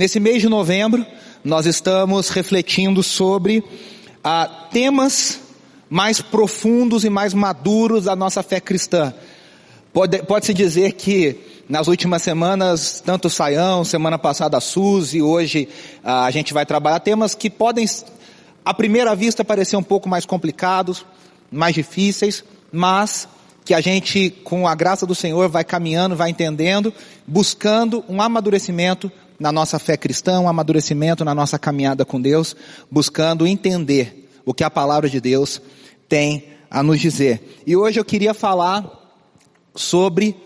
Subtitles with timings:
[0.00, 1.04] Nesse mês de novembro,
[1.44, 3.62] nós estamos refletindo sobre
[4.24, 5.38] ah, temas
[5.90, 9.12] mais profundos e mais maduros da nossa fé cristã.
[9.92, 11.38] Pode, pode-se dizer que
[11.68, 15.68] nas últimas semanas, tanto o Saião, semana passada a Suzy, hoje
[16.02, 17.84] ah, a gente vai trabalhar temas que podem,
[18.64, 21.04] à primeira vista, parecer um pouco mais complicados,
[21.52, 22.42] mais difíceis,
[22.72, 23.28] mas
[23.66, 26.90] que a gente, com a graça do Senhor, vai caminhando, vai entendendo,
[27.26, 32.54] buscando um amadurecimento na nossa fé cristã, um amadurecimento na nossa caminhada com Deus,
[32.90, 35.62] buscando entender o que a palavra de Deus
[36.06, 37.60] tem a nos dizer.
[37.66, 38.84] E hoje eu queria falar
[39.74, 40.36] sobre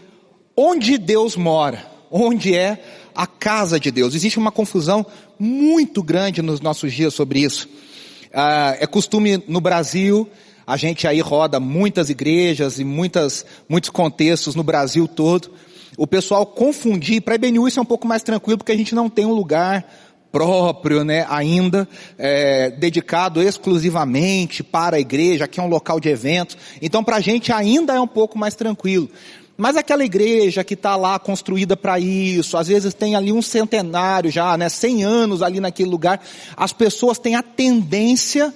[0.57, 2.83] onde Deus mora, onde é
[3.15, 4.15] a casa de Deus.
[4.15, 5.05] Existe uma confusão
[5.39, 7.69] muito grande nos nossos dias sobre isso.
[8.33, 10.29] Ah, é costume no Brasil,
[10.67, 15.51] a gente aí roda muitas igrejas e muitas, muitos contextos no Brasil todo,
[15.97, 18.95] o pessoal confundir, para a IBNU isso é um pouco mais tranquilo, porque a gente
[18.95, 19.85] não tem um lugar
[20.33, 26.57] próprio, né, ainda, é, dedicado exclusivamente para a igreja, que é um local de eventos.
[26.83, 29.09] Então para a gente ainda é um pouco mais tranquilo.
[29.57, 34.29] Mas aquela igreja que está lá construída para isso, às vezes tem ali um centenário
[34.29, 36.21] já, né, cem anos ali naquele lugar,
[36.57, 38.53] as pessoas têm a tendência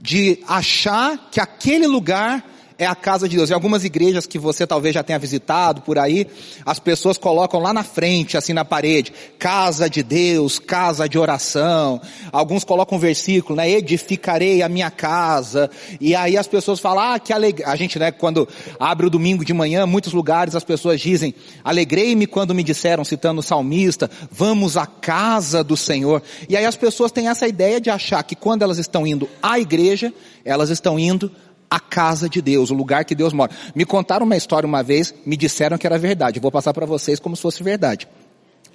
[0.00, 2.44] de achar que aquele lugar
[2.78, 3.50] é a casa de Deus.
[3.50, 6.26] Em algumas igrejas que você talvez já tenha visitado por aí,
[6.64, 12.00] as pessoas colocam lá na frente, assim na parede, casa de Deus, casa de oração.
[12.30, 13.70] Alguns colocam um versículo, né?
[13.70, 15.70] Edificarei a minha casa.
[16.00, 17.66] E aí as pessoas falam, ah, que alegria.
[17.68, 18.46] A gente, né, quando
[18.78, 23.40] abre o domingo de manhã, muitos lugares as pessoas dizem, alegrei-me quando me disseram, citando
[23.40, 26.22] o salmista, vamos à casa do Senhor.
[26.48, 29.58] E aí as pessoas têm essa ideia de achar que quando elas estão indo à
[29.58, 30.12] igreja,
[30.44, 31.30] elas estão indo
[31.76, 33.52] a casa de Deus, o lugar que Deus mora.
[33.74, 36.40] Me contaram uma história uma vez, me disseram que era verdade.
[36.40, 38.08] vou passar para vocês como se fosse verdade.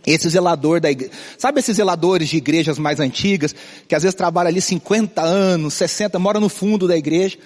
[0.06, 3.54] Esse zelador da igreja, sabe esses zeladores de igrejas mais antigas,
[3.88, 7.38] que às vezes trabalha ali 50 anos, 60, mora no fundo da igreja,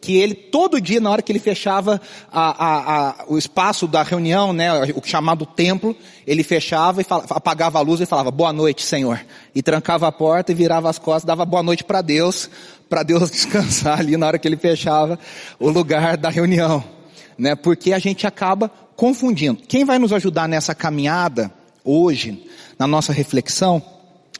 [0.00, 4.04] que ele, todo dia, na hora que ele fechava a, a, a, o espaço da
[4.04, 8.52] reunião, né, o chamado templo, ele fechava e falava, apagava a luz e falava, boa
[8.52, 9.20] noite, Senhor.
[9.52, 12.48] E trancava a porta e virava as costas, dava boa noite para Deus,
[12.88, 15.18] para Deus descansar ali na hora que ele fechava
[15.58, 16.84] o lugar da reunião,
[17.36, 17.56] né?
[17.56, 19.60] Porque a gente acaba confundindo.
[19.66, 21.50] Quem vai nos ajudar nessa caminhada
[21.84, 22.44] hoje,
[22.78, 23.82] na nossa reflexão,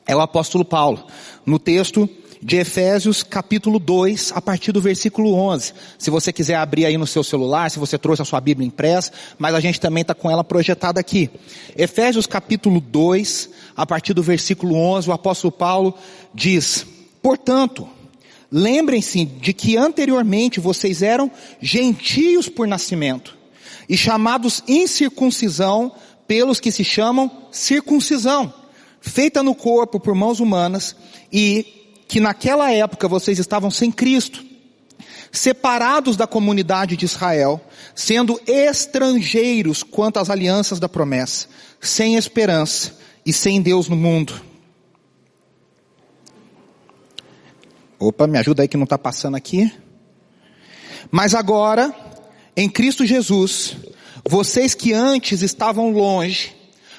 [0.07, 1.07] é o apóstolo Paulo.
[1.45, 2.09] No texto
[2.43, 5.73] de Efésios capítulo 2, a partir do versículo 11.
[5.99, 9.13] Se você quiser abrir aí no seu celular, se você trouxe a sua Bíblia impressa,
[9.39, 11.31] mas a gente também está com ela projetada aqui.
[11.77, 15.95] Efésios capítulo 2, a partir do versículo 11, o apóstolo Paulo
[16.35, 16.87] diz,
[17.23, 17.89] portanto,
[18.57, 21.29] Lembrem-se de que anteriormente vocês eram
[21.61, 23.37] gentios por nascimento
[23.89, 25.91] e chamados incircuncisão
[26.27, 28.53] pelos que se chamam circuncisão,
[29.01, 30.97] feita no corpo por mãos humanas
[31.33, 34.45] e que naquela época vocês estavam sem Cristo,
[35.31, 37.61] separados da comunidade de Israel,
[37.95, 41.49] sendo estrangeiros quanto às alianças da promessa,
[41.81, 42.97] sem esperança
[43.27, 44.41] e sem Deus no mundo.
[47.99, 49.73] Opa, me ajuda aí que não está passando aqui.
[51.11, 51.95] Mas agora,
[52.57, 53.77] em Cristo Jesus,
[54.27, 56.55] vocês que antes estavam longe,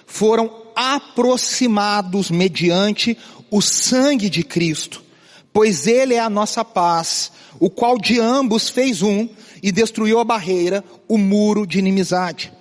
[0.05, 3.17] foram aproximados mediante
[3.49, 5.03] o sangue de Cristo,
[5.51, 9.27] pois Ele é a nossa paz, o qual de ambos fez um
[9.63, 12.51] e destruiu a barreira, o muro de inimizade,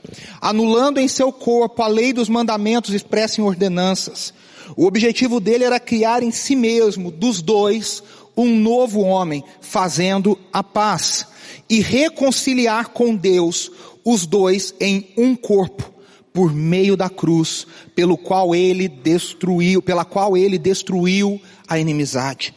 [0.41, 4.33] anulando em seu corpo a lei dos mandamentos expressa em ordenanças.
[4.77, 8.03] O objetivo dele era criar em si mesmo, dos dois,
[8.37, 11.27] um novo homem fazendo a paz
[11.69, 13.71] e reconciliar com Deus
[14.05, 15.93] os dois em um corpo
[16.33, 22.53] por meio da cruz, pelo qual ele destruiu, pela qual ele destruiu a inimizade.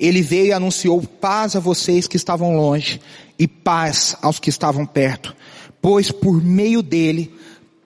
[0.00, 3.00] Ele veio e anunciou paz a vocês que estavam longe
[3.38, 5.34] e paz aos que estavam perto,
[5.80, 7.32] pois por meio dele,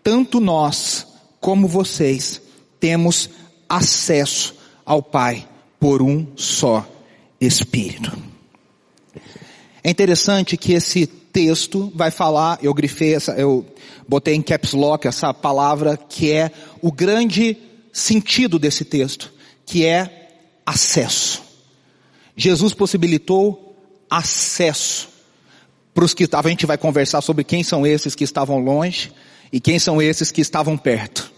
[0.02, 1.06] tanto nós
[1.40, 2.40] como vocês
[2.80, 3.28] temos
[3.68, 5.46] acesso ao Pai
[5.78, 6.86] por um só
[7.40, 8.10] Espírito.
[9.84, 13.64] É interessante que esse texto vai falar, eu grifei essa, eu
[14.06, 17.56] botei em caps lock essa palavra que é o grande
[17.92, 19.32] sentido desse texto,
[19.66, 20.28] que é
[20.64, 21.42] acesso.
[22.36, 23.76] Jesus possibilitou
[24.10, 25.08] acesso
[25.92, 29.12] para os que a gente vai conversar sobre quem são esses que estavam longe
[29.52, 31.32] e quem são esses que estavam perto.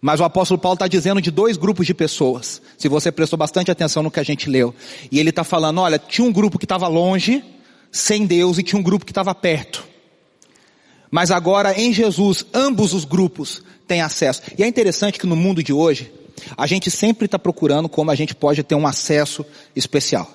[0.00, 2.60] Mas o apóstolo Paulo está dizendo de dois grupos de pessoas.
[2.78, 4.74] Se você prestou bastante atenção no que a gente leu.
[5.12, 7.44] E ele está falando, olha, tinha um grupo que estava longe,
[7.90, 9.86] sem Deus, e tinha um grupo que estava perto.
[11.10, 14.42] Mas agora em Jesus, ambos os grupos têm acesso.
[14.56, 16.12] E é interessante que no mundo de hoje,
[16.56, 19.44] a gente sempre está procurando como a gente pode ter um acesso
[19.74, 20.30] especial.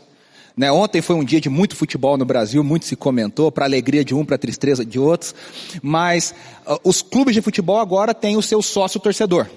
[0.55, 0.71] Né?
[0.71, 4.13] Ontem foi um dia de muito futebol no Brasil, muito se comentou, para alegria de
[4.13, 5.35] um, para tristeza de outros,
[5.81, 6.33] mas
[6.65, 9.49] uh, os clubes de futebol agora têm o seu sócio torcedor.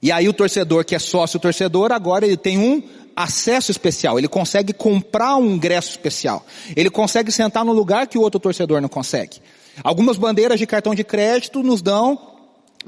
[0.00, 2.82] E aí o torcedor que é sócio torcedor, agora ele tem um
[3.18, 8.20] acesso especial, ele consegue comprar um ingresso especial, ele consegue sentar no lugar que o
[8.20, 9.40] outro torcedor não consegue.
[9.82, 12.36] Algumas bandeiras de cartão de crédito nos dão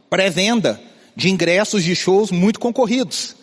[0.09, 0.81] pré-venda
[1.17, 3.35] de ingressos de shows muito concorridos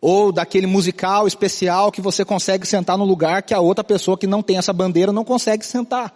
[0.00, 4.26] ou daquele musical especial que você consegue sentar no lugar que a outra pessoa que
[4.26, 6.14] não tem essa bandeira não consegue sentar.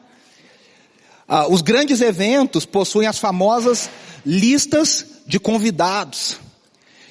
[1.29, 3.91] Ah, os grandes eventos possuem as famosas
[4.25, 6.39] listas de convidados.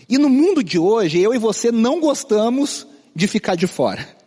[0.10, 4.18] E no mundo de hoje, eu e você não gostamos de ficar de fora.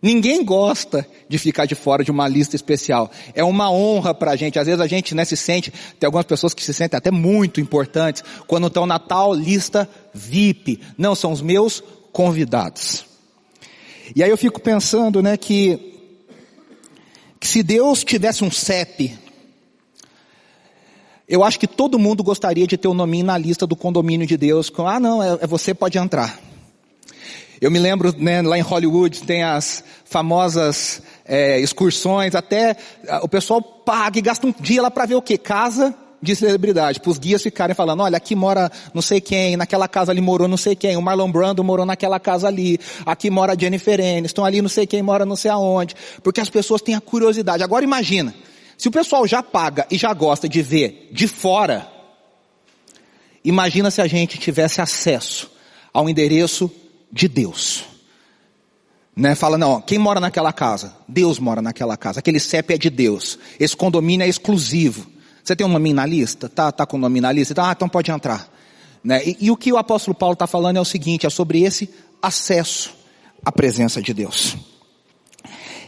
[0.00, 3.10] Ninguém gosta de ficar de fora de uma lista especial.
[3.34, 4.56] É uma honra para a gente.
[4.56, 7.60] Às vezes a gente né, se sente, tem algumas pessoas que se sentem até muito
[7.60, 10.80] importantes quando estão na tal lista VIP.
[10.96, 11.82] Não, são os meus
[12.12, 13.04] convidados.
[14.14, 15.98] E aí eu fico pensando, né, que,
[17.40, 19.18] que se Deus tivesse um CEP,
[21.28, 24.26] eu acho que todo mundo gostaria de ter o um nominho na lista do condomínio
[24.26, 26.38] de Deus, com, ah não, é, é você pode entrar.
[27.60, 32.76] Eu me lembro, né, lá em Hollywood tem as famosas é, excursões, até
[33.22, 35.38] o pessoal paga e gasta um dia lá para ver o que?
[35.38, 39.86] Casa de celebridade, para os guias ficarem falando, olha, aqui mora não sei quem, naquela
[39.86, 43.56] casa ali morou não sei quem, o Marlon Brando morou naquela casa ali, aqui mora
[43.58, 47.00] Jennifer Aniston, ali não sei quem mora não sei aonde, porque as pessoas têm a
[47.00, 47.62] curiosidade.
[47.62, 48.34] Agora imagina,
[48.76, 51.90] se o pessoal já paga e já gosta de ver de fora,
[53.44, 55.50] imagina se a gente tivesse acesso
[55.92, 56.70] ao endereço
[57.10, 57.84] de Deus.
[59.16, 59.34] Né?
[59.34, 60.94] Fala, não, quem mora naquela casa?
[61.08, 62.18] Deus mora naquela casa.
[62.18, 63.38] Aquele CEP é de Deus.
[63.58, 65.06] Esse condomínio é exclusivo.
[65.42, 66.48] Você tem um nome na lista?
[66.48, 67.54] Tá, tá com o nome na lista?
[67.62, 68.52] Ah, então pode entrar.
[69.02, 69.22] Né?
[69.24, 71.88] E, e o que o apóstolo Paulo está falando é o seguinte, é sobre esse
[72.20, 72.92] acesso
[73.44, 74.56] à presença de Deus.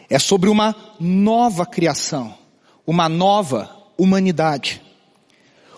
[0.09, 2.38] É sobre uma nova criação,
[2.89, 4.81] uma nova humanidade.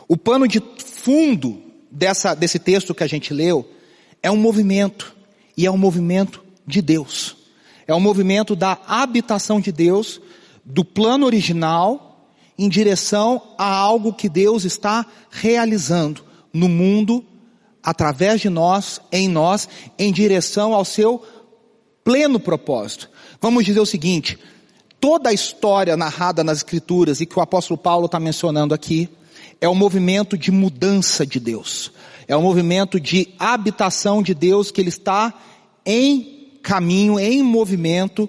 [0.07, 1.61] O pano de fundo
[1.91, 3.69] dessa, desse texto que a gente leu
[4.23, 5.13] é um movimento
[5.57, 7.37] e é um movimento de Deus.
[7.85, 10.21] É um movimento da habitação de Deus,
[10.65, 17.25] do plano original, em direção a algo que Deus está realizando no mundo,
[17.83, 19.69] através de nós, em nós,
[19.99, 21.25] em direção ao seu
[22.05, 23.11] pleno propósito.
[23.41, 24.39] Vamos dizer o seguinte,
[25.01, 29.09] toda a história narrada nas escrituras e que o apóstolo Paulo está mencionando aqui,
[29.61, 31.91] é um movimento de mudança de Deus.
[32.29, 35.35] É um movimento de habitação de Deus que Ele está
[35.85, 38.29] em caminho, em movimento,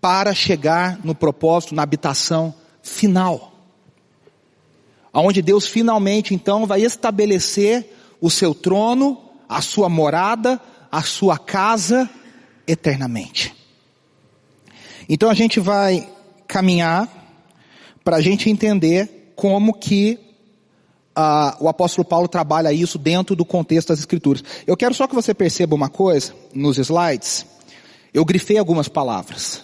[0.00, 3.52] para chegar no propósito, na habitação final.
[5.12, 7.88] Onde Deus finalmente então vai estabelecer
[8.20, 10.60] o seu trono, a sua morada,
[10.90, 12.10] a sua casa
[12.66, 13.63] eternamente.
[15.08, 16.08] Então a gente vai
[16.46, 17.08] caminhar
[18.02, 20.18] para a gente entender como que
[21.14, 24.42] ah, o apóstolo Paulo trabalha isso dentro do contexto das escrituras.
[24.66, 27.46] Eu quero só que você perceba uma coisa nos slides.
[28.12, 29.62] Eu grifei algumas palavras.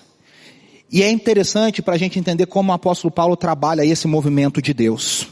[0.91, 4.75] E é interessante para a gente entender como o apóstolo Paulo trabalha esse movimento de
[4.75, 5.29] Deus,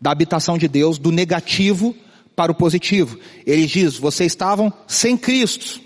[0.00, 1.94] da habitação de Deus, do negativo
[2.34, 3.18] para o positivo.
[3.46, 5.80] Ele diz, vocês estavam sem Cristo.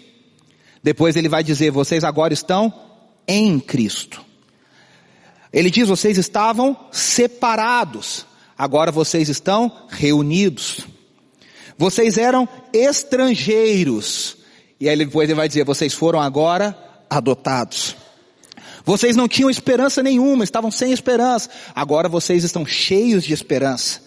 [0.82, 2.72] Depois ele vai dizer, vocês agora estão
[3.28, 4.24] em Cristo.
[5.52, 8.26] Ele diz, vocês estavam separados
[8.58, 10.80] agora vocês estão reunidos.
[11.78, 14.36] Vocês eram estrangeiros.
[14.80, 16.76] E aí depois ele vai dizer, vocês foram agora
[17.08, 17.94] adotados.
[18.84, 21.48] Vocês não tinham esperança nenhuma, estavam sem esperança.
[21.74, 24.02] Agora vocês estão cheios de esperança.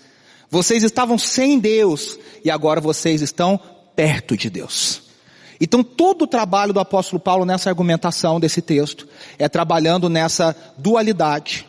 [0.50, 3.58] Vocês estavam sem Deus e agora vocês estão
[3.96, 5.11] perto de Deus.
[5.62, 11.68] Então todo o trabalho do apóstolo Paulo nessa argumentação desse texto é trabalhando nessa dualidade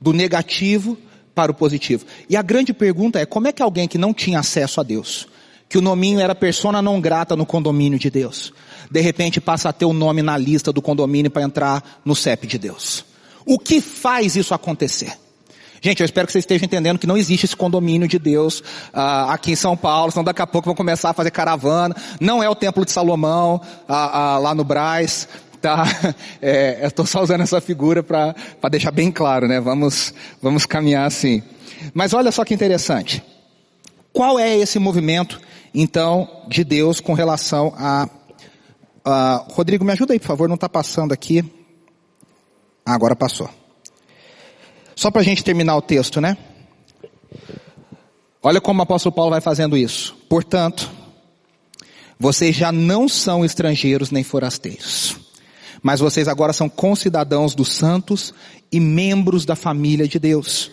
[0.00, 0.96] do negativo
[1.34, 2.06] para o positivo.
[2.30, 5.28] E a grande pergunta é, como é que alguém que não tinha acesso a Deus,
[5.68, 8.54] que o nominho era persona não grata no condomínio de Deus,
[8.90, 12.46] de repente passa a ter o nome na lista do condomínio para entrar no CEP
[12.46, 13.04] de Deus?
[13.44, 15.12] O que faz isso acontecer?
[15.80, 19.30] Gente, eu espero que vocês estejam entendendo que não existe esse condomínio de Deus uh,
[19.30, 21.94] aqui em São Paulo, senão daqui a pouco vão começar a fazer caravana.
[22.20, 25.28] Não é o Templo de Salomão, uh, uh, lá no Braz
[25.60, 25.84] tá?
[26.40, 28.34] É, eu estou só usando essa figura para
[28.70, 29.58] deixar bem claro, né?
[29.58, 31.42] Vamos, vamos caminhar assim.
[31.92, 33.22] Mas olha só que interessante.
[34.12, 35.40] Qual é esse movimento,
[35.74, 38.08] então, de Deus com relação a,
[39.04, 41.44] a Rodrigo, me ajuda aí, por favor, não está passando aqui.
[42.84, 43.50] Ah, agora passou.
[44.96, 46.36] Só para a gente terminar o texto, né?
[48.42, 50.16] Olha como o apóstolo Paulo vai fazendo isso.
[50.28, 50.90] Portanto,
[52.18, 55.16] Vocês já não são estrangeiros nem forasteiros,
[55.82, 58.32] mas vocês agora são concidadãos dos santos
[58.72, 60.70] e membros da família de Deus,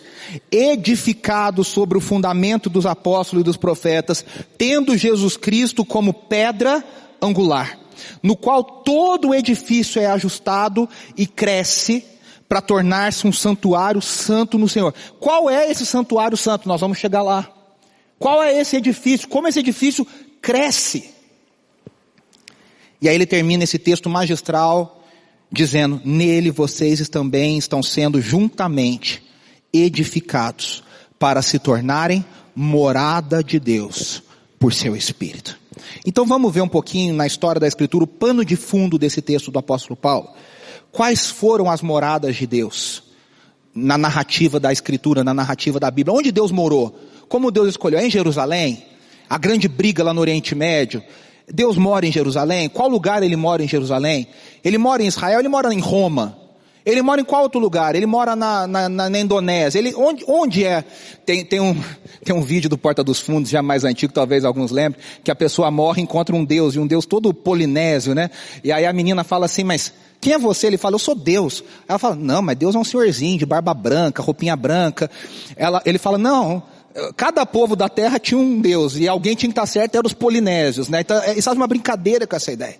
[0.50, 4.24] edificados sobre o fundamento dos apóstolos e dos profetas,
[4.56, 6.82] tendo Jesus Cristo como pedra
[7.20, 7.78] angular,
[8.22, 12.04] no qual todo o edifício é ajustado e cresce
[12.54, 14.94] para tornar-se um santuário santo no Senhor.
[15.18, 16.68] Qual é esse santuário santo?
[16.68, 17.50] Nós vamos chegar lá.
[18.16, 19.26] Qual é esse edifício?
[19.26, 20.06] Como esse edifício
[20.40, 21.10] cresce?
[23.02, 25.04] E aí ele termina esse texto magistral
[25.50, 29.20] dizendo: Nele vocês também estão sendo juntamente
[29.72, 30.84] edificados
[31.18, 34.22] para se tornarem morada de Deus
[34.60, 35.58] por seu Espírito.
[36.06, 39.50] Então vamos ver um pouquinho na história da Escritura o pano de fundo desse texto
[39.50, 40.28] do apóstolo Paulo.
[40.94, 43.02] Quais foram as moradas de Deus?
[43.74, 46.16] Na narrativa da Escritura, na narrativa da Bíblia.
[46.16, 46.96] Onde Deus morou?
[47.28, 47.98] Como Deus escolheu?
[47.98, 48.84] É em Jerusalém?
[49.28, 51.02] A grande briga lá no Oriente Médio.
[51.52, 52.68] Deus mora em Jerusalém?
[52.68, 54.28] Qual lugar ele mora em Jerusalém?
[54.62, 55.40] Ele mora em Israel?
[55.40, 56.38] Ele mora em Roma?
[56.84, 57.94] Ele mora em qual outro lugar?
[57.94, 59.78] Ele mora na, na, na Indonésia.
[59.78, 60.84] Ele, onde, onde é?
[61.24, 61.74] Tem, tem, um,
[62.22, 65.34] tem um vídeo do Porta dos Fundos, já mais antigo, talvez alguns lembrem, que a
[65.34, 68.30] pessoa morre encontra um Deus, e um Deus todo polinésio, né?
[68.62, 70.66] E aí a menina fala assim, mas quem é você?
[70.66, 71.64] Ele fala, eu sou Deus.
[71.88, 75.10] Ela fala, não, mas Deus é um senhorzinho de barba branca, roupinha branca.
[75.56, 76.62] Ela, ele fala, não,
[77.16, 80.12] cada povo da terra tinha um Deus, e alguém tinha que estar certo, eram os
[80.12, 81.00] polinésios, né?
[81.00, 82.76] Então, isso faz uma brincadeira com essa ideia.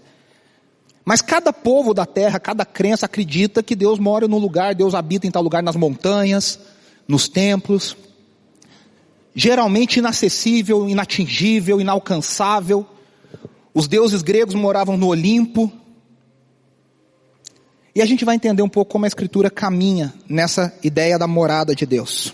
[1.05, 5.27] Mas cada povo da terra, cada crença acredita que Deus mora num lugar, Deus habita
[5.27, 6.59] em tal lugar nas montanhas,
[7.07, 7.95] nos templos.
[9.35, 12.87] Geralmente inacessível, inatingível, inalcançável.
[13.75, 15.71] Os deuses gregos moravam no Olimpo.
[17.95, 21.75] E a gente vai entender um pouco como a Escritura caminha nessa ideia da morada
[21.75, 22.33] de Deus.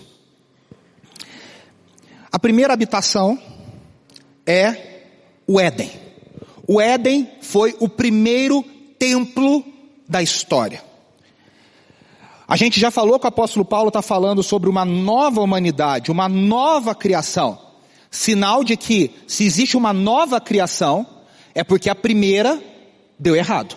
[2.31, 3.37] A primeira habitação
[4.45, 5.09] é
[5.45, 6.10] o Éden.
[6.73, 8.63] O Éden foi o primeiro
[8.97, 9.61] templo
[10.07, 10.81] da história.
[12.47, 16.29] A gente já falou que o apóstolo Paulo está falando sobre uma nova humanidade, uma
[16.29, 17.59] nova criação.
[18.09, 21.05] Sinal de que se existe uma nova criação,
[21.53, 22.57] é porque a primeira
[23.19, 23.75] deu errado.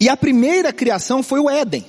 [0.00, 1.84] E a primeira criação foi o Éden.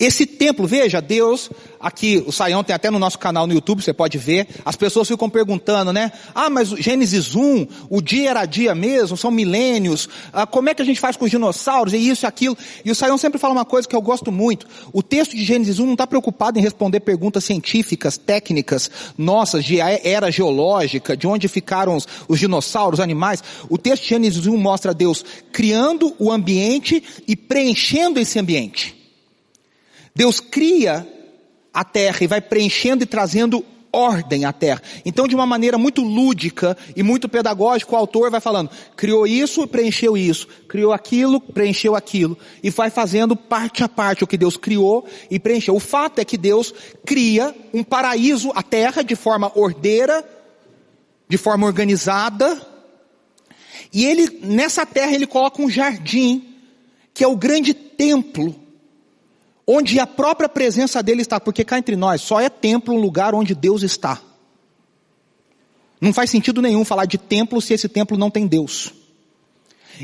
[0.00, 3.92] Esse templo, veja, Deus, aqui, o Saião tem até no nosso canal no YouTube, você
[3.92, 6.10] pode ver, as pessoas ficam perguntando, né?
[6.34, 10.80] Ah, mas Gênesis 1, o dia era dia mesmo, são milênios, ah, como é que
[10.80, 12.56] a gente faz com os dinossauros, e isso e aquilo.
[12.82, 15.78] E o Saião sempre fala uma coisa que eu gosto muito, o texto de Gênesis
[15.78, 21.46] 1 não está preocupado em responder perguntas científicas, técnicas, nossas, de era geológica, de onde
[21.46, 23.44] ficaram os, os dinossauros, os animais.
[23.68, 28.99] O texto de Gênesis 1 mostra Deus criando o ambiente e preenchendo esse ambiente.
[30.20, 31.08] Deus cria
[31.72, 34.82] a terra e vai preenchendo e trazendo ordem à terra.
[35.02, 39.66] Então, de uma maneira muito lúdica e muito pedagógica, o autor vai falando, criou isso,
[39.66, 44.58] preencheu isso, criou aquilo, preencheu aquilo, e vai fazendo parte a parte o que Deus
[44.58, 45.74] criou e preencheu.
[45.74, 46.74] O fato é que Deus
[47.06, 50.22] cria um paraíso, a terra, de forma ordeira,
[51.30, 52.60] de forma organizada,
[53.90, 56.44] e ele, nessa terra, ele coloca um jardim,
[57.14, 58.68] que é o grande templo
[59.72, 63.36] onde a própria presença dele está, porque cá entre nós só é templo um lugar
[63.36, 64.20] onde Deus está.
[66.00, 68.92] Não faz sentido nenhum falar de templo se esse templo não tem Deus.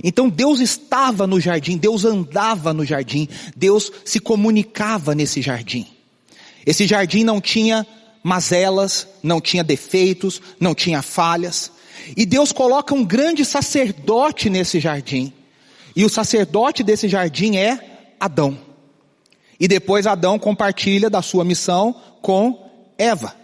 [0.04, 5.84] Então Deus estava no jardim, Deus andava no jardim, Deus se comunicava nesse jardim.
[6.64, 7.84] Esse jardim não tinha
[8.22, 11.72] mazelas, não tinha defeitos, não tinha falhas.
[12.16, 15.32] E Deus coloca um grande sacerdote nesse jardim.
[15.96, 18.65] E o sacerdote desse jardim é Adão.
[19.58, 23.34] E depois Adão compartilha da sua missão com Eva.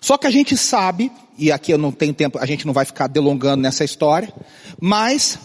[0.00, 2.84] Só que a gente sabe, e aqui eu não tenho tempo, a gente não vai
[2.84, 4.32] ficar delongando nessa história,
[4.80, 5.38] mas,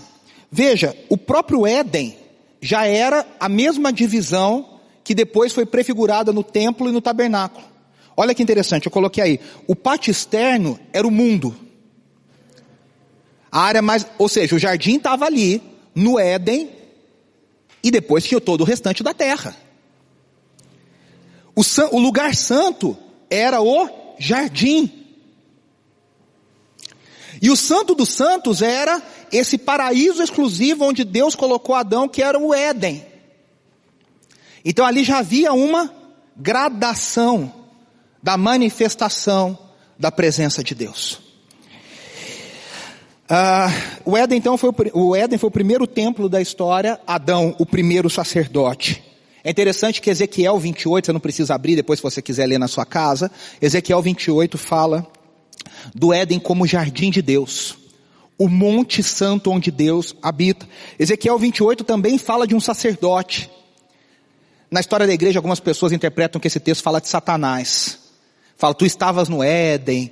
[0.50, 2.18] veja, o próprio Éden
[2.62, 7.66] já era a mesma divisão que depois foi prefigurada no templo e no tabernáculo.
[8.18, 9.40] Olha que interessante, eu coloquei aí.
[9.68, 11.56] O pátio externo era o mundo.
[13.52, 15.62] A área mais, ou seja, o jardim estava ali,
[15.94, 16.70] no Éden,
[17.86, 19.56] e depois tinha todo o restante da terra.
[21.56, 21.62] O,
[21.92, 22.98] o lugar santo
[23.30, 23.88] era o
[24.18, 25.06] jardim.
[27.40, 29.00] E o santo dos santos era
[29.32, 33.06] esse paraíso exclusivo onde Deus colocou Adão, que era o Éden.
[34.66, 35.94] Então ali já havia uma
[36.36, 37.54] gradação
[38.24, 39.60] da manifestação
[40.00, 41.20] da presença de Deus.
[43.26, 47.56] Uh, o, Éden, então, foi o, o Éden foi o primeiro templo da história, Adão,
[47.58, 49.04] o primeiro sacerdote.
[49.44, 52.68] É interessante que Ezequiel 28, você não precisa abrir depois se você quiser ler na
[52.68, 55.08] sua casa, Ezequiel 28 fala
[55.94, 57.78] do Éden como jardim de Deus,
[58.38, 60.68] o monte santo onde Deus habita.
[61.00, 63.50] Ezequiel 28 também fala de um sacerdote.
[64.70, 68.00] Na história da igreja, algumas pessoas interpretam que esse texto fala de Satanás.
[68.58, 70.12] Fala, tu estavas no Éden,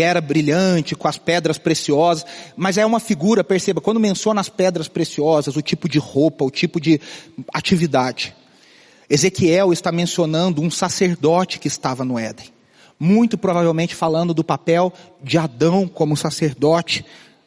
[0.00, 2.24] era brilhante, com as pedras preciosas,
[2.56, 6.50] mas é uma figura, perceba, quando menciona as pedras preciosas, o tipo de roupa, o
[6.50, 7.00] tipo de
[7.52, 8.34] atividade.
[9.10, 12.46] Ezequiel está mencionando um sacerdote que estava no Éden.
[12.98, 17.04] Muito provavelmente falando do papel de Adão como sacerdote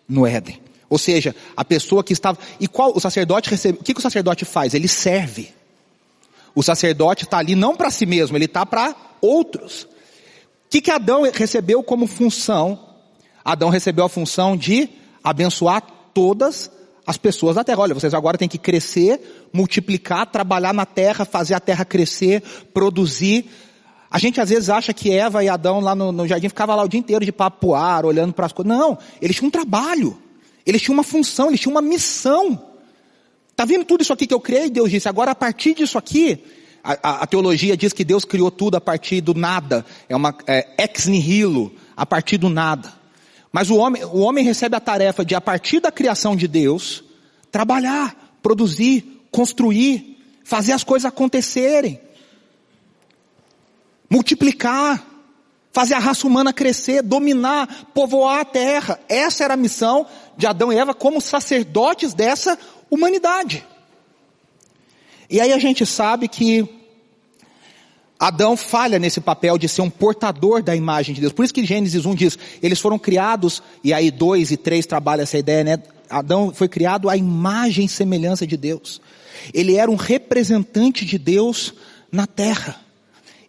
[0.08, 0.62] no Éden.
[0.90, 2.38] Ou seja, a pessoa que estava.
[2.60, 3.80] E qual o sacerdote recebe?
[3.80, 4.74] O que, que o sacerdote faz?
[4.74, 5.50] Ele serve.
[6.54, 9.88] O sacerdote está ali não para si mesmo, ele está para outros
[10.75, 12.77] que, que Adão recebeu como função?
[13.46, 14.89] Adão recebeu a função de
[15.24, 15.82] abençoar
[16.13, 16.70] todas
[17.08, 17.79] as pessoas da terra.
[17.79, 22.41] Olha, vocês agora têm que crescer, multiplicar, trabalhar na terra, fazer a terra crescer,
[22.74, 23.46] produzir.
[24.12, 26.84] A gente às vezes acha que Eva e Adão lá no, no jardim ficavam lá
[26.84, 28.77] o dia inteiro de papoar, olhando para as coisas.
[28.77, 30.17] Não, eles tinham um trabalho.
[30.65, 32.62] Eles tinham uma função, eles tinham uma missão.
[33.55, 34.70] Tá vendo tudo isso aqui que eu criei?
[34.70, 36.44] Deus disse, agora a partir disso aqui,
[36.86, 39.84] a, a, teologia diz que Deus criou tudo a partir do nada.
[40.08, 42.94] É uma é, ex nihilo, a partir do nada.
[43.51, 47.04] Mas o homem, o homem recebe a tarefa de, a partir da criação de Deus,
[47.51, 52.00] trabalhar, produzir, construir, fazer as coisas acontecerem.
[54.08, 55.04] Multiplicar,
[55.74, 59.00] fazer a raça humana crescer, dominar, povoar a terra.
[59.10, 60.06] Essa era a missão
[60.38, 62.60] de Adão e Eva como sacerdotes dessa
[62.92, 63.65] humanidade.
[65.36, 66.65] E aí a gente sabe que
[68.18, 71.34] Adão falha nesse papel de ser um portador da imagem de Deus.
[71.34, 75.24] Por isso que Gênesis 1 diz, eles foram criados, e aí 2 e 3 trabalham
[75.24, 75.84] essa ideia, né?
[76.10, 79.01] Adão foi criado à imagem e semelhança de Deus.
[79.54, 81.74] Ele era um representante de Deus
[82.10, 82.80] na terra.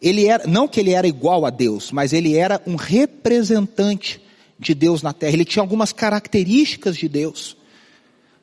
[0.02, 4.20] Ele era, não que ele era igual a Deus, mas ele era um representante
[4.58, 5.34] de Deus na terra.
[5.34, 7.56] Ele tinha algumas características de Deus.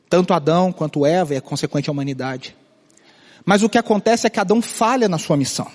[0.10, 2.56] Tanto Adão quanto Eva e a consequente a humanidade.
[3.46, 5.68] Mas o que acontece é que Adão falha na sua missão.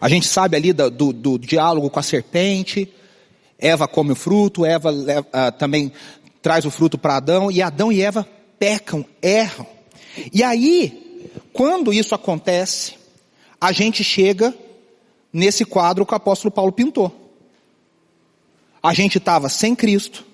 [0.00, 2.92] A gente sabe ali do, do, do diálogo com a serpente,
[3.58, 5.92] Eva come o fruto, Eva uh, também
[6.42, 9.66] traz o fruto para Adão, e Adão e Eva pecam, erram.
[10.32, 12.94] E aí, quando isso acontece,
[13.60, 14.54] a gente chega
[15.32, 17.34] nesse quadro que o apóstolo Paulo pintou.
[18.82, 20.24] A gente estava sem Cristo,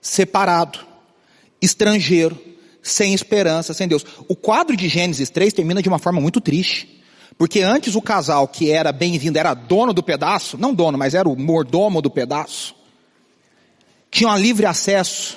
[0.00, 0.78] separado,
[1.60, 2.38] estrangeiro,
[2.84, 4.04] sem esperança, sem Deus.
[4.28, 7.02] O quadro de Gênesis 3 termina de uma forma muito triste.
[7.36, 11.28] Porque antes o casal que era bem-vindo, era dono do pedaço, não dono, mas era
[11.28, 12.76] o mordomo do pedaço,
[14.08, 15.36] tinham livre acesso,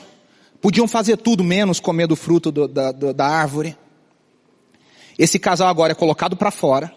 [0.62, 3.76] podiam fazer tudo menos comer do fruto do, da, do, da árvore.
[5.18, 6.94] Esse casal agora é colocado para fora,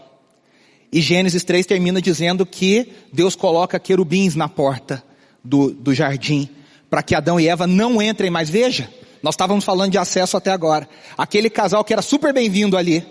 [0.92, 5.02] e Gênesis 3 termina dizendo que Deus coloca querubins na porta
[5.42, 6.48] do, do jardim,
[6.90, 8.50] para que Adão e Eva não entrem mais.
[8.50, 10.88] Veja, nós estávamos falando de acesso até agora.
[11.16, 13.06] Aquele casal que era super bem-vindo ali,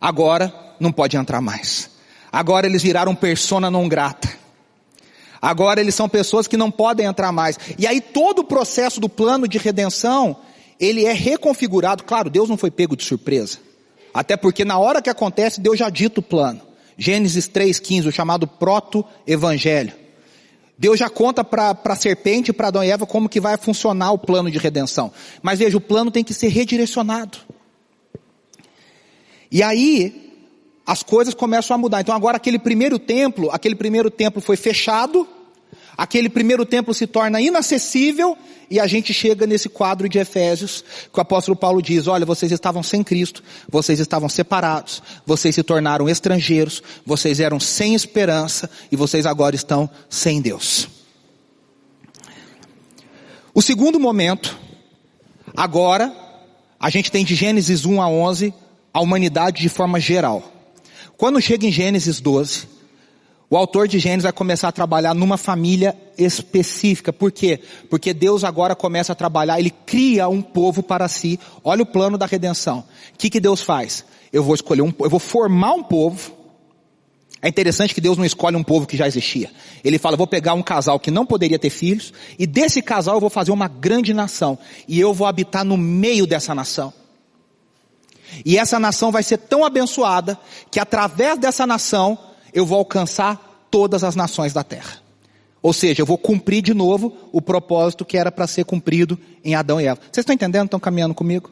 [0.00, 1.90] agora não pode entrar mais.
[2.30, 4.28] Agora eles viraram persona não grata.
[5.40, 7.58] Agora eles são pessoas que não podem entrar mais.
[7.78, 10.36] E aí todo o processo do plano de redenção,
[10.80, 12.04] ele é reconfigurado.
[12.04, 13.58] Claro, Deus não foi pego de surpresa.
[14.12, 16.60] Até porque na hora que acontece, Deus já dita o plano.
[16.96, 19.92] Gênesis 3,15, o chamado proto-evangelho.
[20.76, 24.18] Deus já conta para a serpente para Adão e Eva como que vai funcionar o
[24.18, 25.12] plano de redenção.
[25.42, 27.38] Mas veja, o plano tem que ser redirecionado.
[29.50, 30.24] E aí,
[30.86, 32.00] as coisas começam a mudar.
[32.00, 35.26] Então agora aquele primeiro templo, aquele primeiro templo foi fechado,
[35.96, 38.36] aquele primeiro templo se torna inacessível,
[38.70, 42.50] e a gente chega nesse quadro de Efésios, que o apóstolo Paulo diz, olha, vocês
[42.50, 48.96] estavam sem Cristo, vocês estavam separados, vocês se tornaram estrangeiros, vocês eram sem esperança, e
[48.96, 50.88] vocês agora estão sem Deus.
[53.54, 54.58] O segundo momento,
[55.56, 56.12] agora,
[56.80, 58.52] a gente tem de Gênesis 1 a 11,
[58.92, 60.42] a humanidade de forma geral.
[61.16, 62.73] Quando chega em Gênesis 12,
[63.50, 67.12] o autor de Gênesis vai começar a trabalhar numa família específica.
[67.12, 67.60] Por quê?
[67.90, 71.38] Porque Deus agora começa a trabalhar, Ele cria um povo para si.
[71.62, 72.78] Olha o plano da redenção.
[73.14, 74.04] O que, que Deus faz?
[74.32, 76.32] Eu vou escolher um, eu vou formar um povo.
[77.42, 79.50] É interessante que Deus não escolhe um povo que já existia.
[79.84, 83.20] Ele fala, vou pegar um casal que não poderia ter filhos, e desse casal eu
[83.20, 84.58] vou fazer uma grande nação.
[84.88, 86.90] E eu vou habitar no meio dessa nação.
[88.44, 90.38] E essa nação vai ser tão abençoada
[90.70, 92.18] que através dessa nação
[92.54, 95.02] eu vou alcançar todas as nações da terra.
[95.60, 99.54] Ou seja, eu vou cumprir de novo o propósito que era para ser cumprido em
[99.54, 100.00] Adão e Eva.
[100.00, 100.66] Vocês estão entendendo?
[100.66, 101.50] Estão caminhando comigo?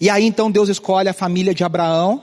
[0.00, 2.22] E aí então Deus escolhe a família de Abraão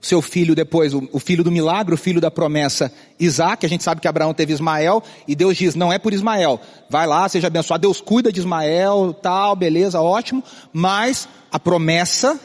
[0.00, 3.66] seu filho depois, o, filho do milagre, o filho da promessa, Isaac.
[3.66, 6.58] A gente sabe que Abraão teve Ismael e Deus diz, não é por Ismael.
[6.88, 7.82] Vai lá, seja abençoado.
[7.82, 10.42] Deus cuida de Ismael, tal, beleza, ótimo.
[10.72, 12.40] Mas a promessa,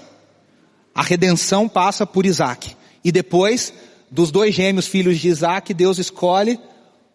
[0.94, 2.76] a redenção passa por Isaac.
[3.06, 3.72] E depois,
[4.10, 6.60] dos dois gêmeos filhos de Isaac, Deus escolhe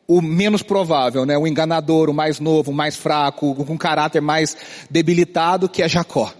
[0.06, 1.36] o menos provável, né?
[1.36, 4.56] O enganador, o mais novo, o mais fraco, com caráter mais
[4.88, 6.32] debilitado, que é Jacó.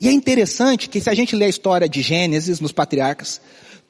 [0.00, 3.40] E é interessante que se a gente lê a história de Gênesis nos patriarcas,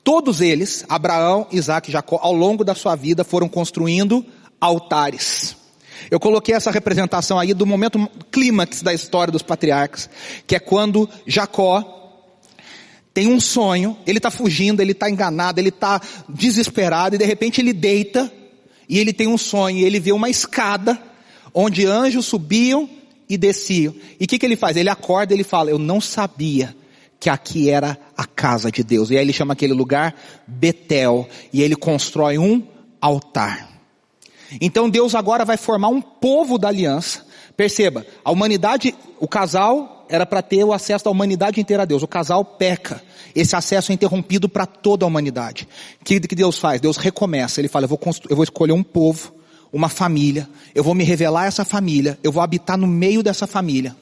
[0.04, 4.24] todos eles, Abraão, Isaac e Jacó, ao longo da sua vida foram construindo
[4.60, 5.56] altares.
[6.10, 10.10] Eu coloquei essa representação aí do momento clímax da história dos patriarcas,
[10.46, 11.96] que é quando Jacó
[13.16, 15.98] tem um sonho, ele está fugindo, ele está enganado, ele está
[16.28, 18.30] desesperado e de repente ele deita
[18.86, 21.02] e ele tem um sonho, e ele vê uma escada
[21.54, 22.86] onde anjos subiam
[23.26, 23.94] e desciam.
[24.20, 24.76] E o que, que ele faz?
[24.76, 26.76] Ele acorda e ele fala, eu não sabia
[27.18, 29.10] que aqui era a casa de Deus.
[29.10, 30.14] E aí ele chama aquele lugar
[30.46, 31.26] Betel.
[31.50, 32.62] E ele constrói um
[33.00, 33.66] altar.
[34.60, 37.25] Então Deus agora vai formar um povo da aliança.
[37.56, 42.02] Perceba, a humanidade, o casal era para ter o acesso da humanidade inteira a Deus.
[42.02, 43.02] O casal peca.
[43.34, 45.66] Esse acesso é interrompido para toda a humanidade.
[46.00, 46.80] O que, que Deus faz?
[46.80, 47.60] Deus recomeça.
[47.60, 49.36] Ele fala, eu vou, eu vou escolher um povo
[49.72, 53.46] uma família, eu vou me revelar a essa família, eu vou habitar no meio dessa
[53.46, 53.94] família,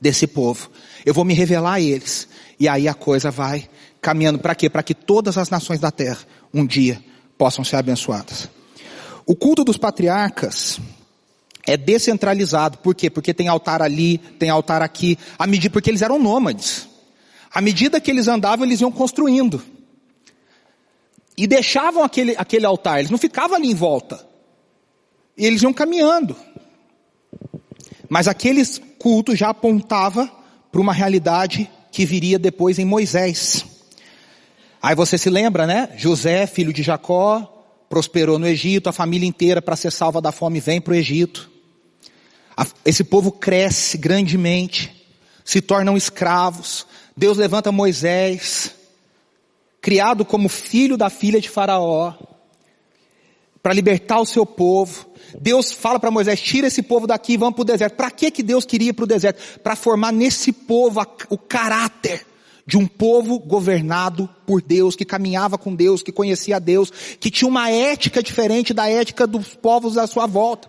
[0.00, 0.70] desse povo,
[1.04, 3.68] eu vou me revelar a eles, e aí a coisa vai
[4.00, 4.68] caminhando para quê?
[4.68, 6.18] Para que todas as nações da terra
[6.52, 7.02] um dia
[7.38, 8.48] possam ser abençoadas.
[9.24, 10.80] O culto dos patriarcas
[11.66, 13.08] é descentralizado, por quê?
[13.08, 16.88] Porque tem altar ali, tem altar aqui, à medida, porque eles eram nômades.
[17.52, 19.62] À medida que eles andavam, eles iam construindo.
[21.36, 24.26] E deixavam aquele, aquele altar, eles não ficavam ali em volta.
[25.36, 26.36] E eles iam caminhando.
[28.08, 30.30] Mas aqueles cultos já apontava
[30.70, 33.64] para uma realidade que viria depois em Moisés.
[34.82, 35.90] Aí você se lembra, né?
[35.96, 40.58] José, filho de Jacó, prosperou no Egito, a família inteira para ser salva da fome
[40.58, 41.51] vem para o Egito.
[42.84, 45.06] Esse povo cresce grandemente,
[45.44, 46.86] se tornam escravos.
[47.16, 48.72] Deus levanta Moisés,
[49.80, 52.14] criado como filho da filha de Faraó,
[53.62, 55.06] para libertar o seu povo.
[55.40, 57.96] Deus fala para Moisés, tira esse povo daqui e vamos para o deserto.
[57.96, 59.60] Para que que Deus queria ir para o deserto?
[59.60, 62.26] Para formar nesse povo o caráter
[62.66, 67.48] de um povo governado por Deus, que caminhava com Deus, que conhecia Deus, que tinha
[67.48, 70.68] uma ética diferente da ética dos povos à sua volta.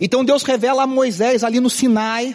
[0.00, 2.34] Então Deus revela a Moisés ali no Sinai,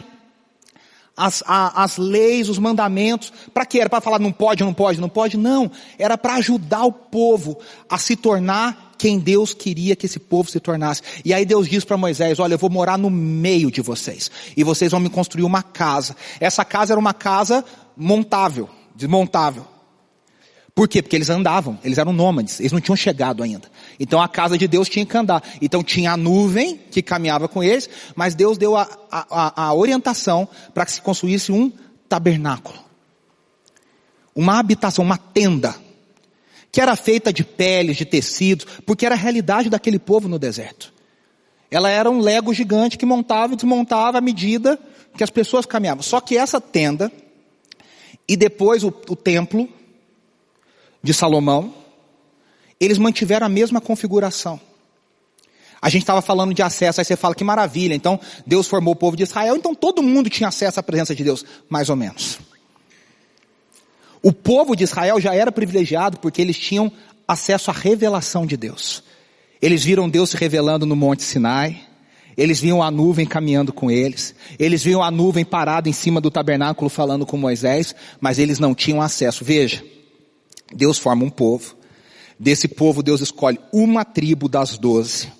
[1.17, 3.89] as, a, as leis, os mandamentos, para que era?
[3.89, 5.35] Para falar não pode, não pode, não pode?
[5.35, 7.57] Não, era para ajudar o povo
[7.89, 11.01] a se tornar quem Deus queria que esse povo se tornasse.
[11.25, 14.29] E aí Deus diz para Moisés, olha, eu vou morar no meio de vocês.
[14.55, 16.15] E vocês vão me construir uma casa.
[16.39, 17.65] Essa casa era uma casa
[17.95, 19.65] montável, desmontável.
[20.73, 21.01] Por quê?
[21.01, 23.67] Porque eles andavam, eles eram nômades, eles não tinham chegado ainda.
[23.99, 25.43] Então a casa de Deus tinha que andar.
[25.61, 30.47] Então tinha a nuvem que caminhava com eles, mas Deus deu a, a, a orientação
[30.73, 31.71] para que se construísse um
[32.07, 32.77] tabernáculo.
[34.35, 35.75] Uma habitação, uma tenda
[36.71, 40.93] que era feita de peles, de tecidos, porque era a realidade daquele povo no deserto.
[41.71, 44.79] Ela era um lego gigante que montava e desmontava à medida
[45.17, 46.03] que as pessoas caminhavam.
[46.03, 47.11] Só que essa tenda,
[48.27, 49.67] e depois o, o templo
[51.01, 51.73] de Salomão,
[52.79, 54.59] eles mantiveram a mesma configuração.
[55.81, 58.95] A gente estava falando de acesso, aí você fala que maravilha, então Deus formou o
[58.95, 62.39] povo de Israel, então todo mundo tinha acesso à presença de Deus, mais ou menos.
[64.21, 66.91] O povo de Israel já era privilegiado porque eles tinham
[67.27, 69.03] acesso à revelação de Deus.
[69.61, 71.81] Eles viram Deus se revelando no Monte Sinai.
[72.35, 74.35] Eles viam a nuvem caminhando com eles.
[74.59, 78.75] Eles viam a nuvem parada em cima do tabernáculo falando com Moisés, mas eles não
[78.75, 79.43] tinham acesso.
[79.43, 79.83] Veja,
[80.73, 81.75] Deus forma um povo.
[82.39, 85.31] Desse povo Deus escolhe uma tribo das doze.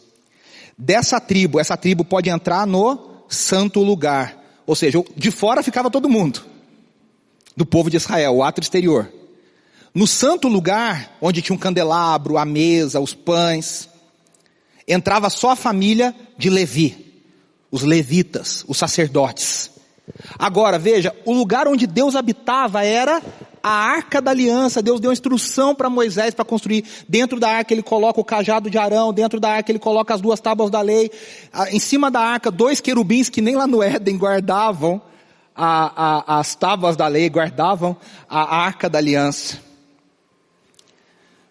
[0.78, 4.38] Dessa tribo, essa tribo pode entrar no santo lugar.
[4.66, 6.44] Ou seja, de fora ficava todo mundo
[7.56, 9.12] do povo de Israel, o ato exterior.
[9.94, 13.90] No santo lugar, onde tinha um candelabro, a mesa, os pães,
[14.88, 17.24] entrava só a família de Levi,
[17.72, 19.72] os levitas, os sacerdotes.
[20.38, 23.22] Agora, veja, o lugar onde Deus habitava era
[23.68, 24.82] a arca da aliança.
[24.82, 26.86] Deus deu instrução para Moisés para construir.
[27.08, 30.22] Dentro da arca ele coloca o cajado de Arão, dentro da arca ele coloca as
[30.22, 31.12] duas tábuas da lei.
[31.70, 35.02] Em cima da arca, dois querubins que nem lá no Éden guardavam
[35.56, 37.98] a, a, as tábuas da lei, guardavam
[38.30, 39.60] a arca da aliança.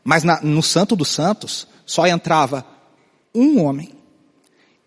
[0.03, 2.65] Mas na, no Santo dos Santos só entrava
[3.35, 3.93] um homem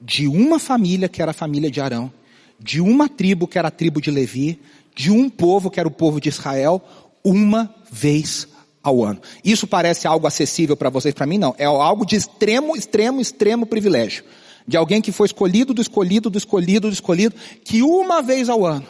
[0.02, 2.12] de uma família que era a família de Arão,
[2.58, 4.60] de uma tribo que era a tribo de Levi,
[4.96, 6.82] de um povo que era o povo de Israel,
[7.24, 8.48] uma vez
[8.84, 9.22] ao ano.
[9.44, 11.54] Isso parece algo acessível para vocês, para mim não.
[11.58, 14.24] É algo de extremo, extremo, extremo privilégio.
[14.68, 18.66] De alguém que foi escolhido, do escolhido, do escolhido, do escolhido, que uma vez ao
[18.66, 18.86] ano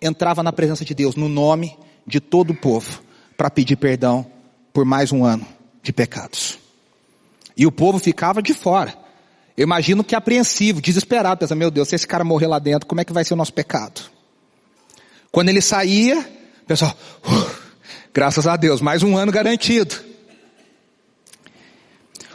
[0.00, 3.02] entrava na presença de Deus, no nome de todo o povo,
[3.36, 4.26] para pedir perdão
[4.72, 5.46] por mais um ano
[5.82, 6.58] de pecados.
[7.56, 8.94] E o povo ficava de fora.
[9.56, 13.00] Eu imagino que apreensivo, desesperado, pensando, meu Deus, se esse cara morrer lá dentro, como
[13.00, 14.02] é que vai ser o nosso pecado?
[15.30, 16.18] Quando ele saía,
[16.62, 17.63] o pessoal, uh,
[18.14, 19.96] graças a Deus, mais um ano garantido.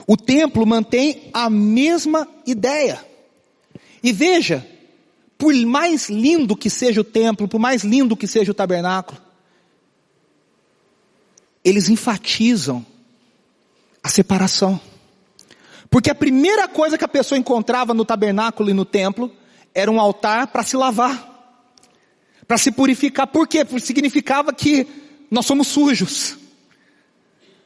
[0.06, 3.04] O templo mantém a mesma ideia.
[4.04, 4.68] E veja,
[5.38, 9.22] por mais lindo que seja o templo, por mais lindo que seja o tabernáculo,
[11.64, 12.86] eles enfatizam
[14.04, 14.82] a separação.
[15.90, 19.32] Porque a primeira coisa que a pessoa encontrava no tabernáculo e no templo
[19.74, 21.56] era um altar para se lavar,
[22.46, 23.28] para se purificar.
[23.28, 23.64] Por quê?
[23.64, 26.38] Porque significava que nós somos sujos,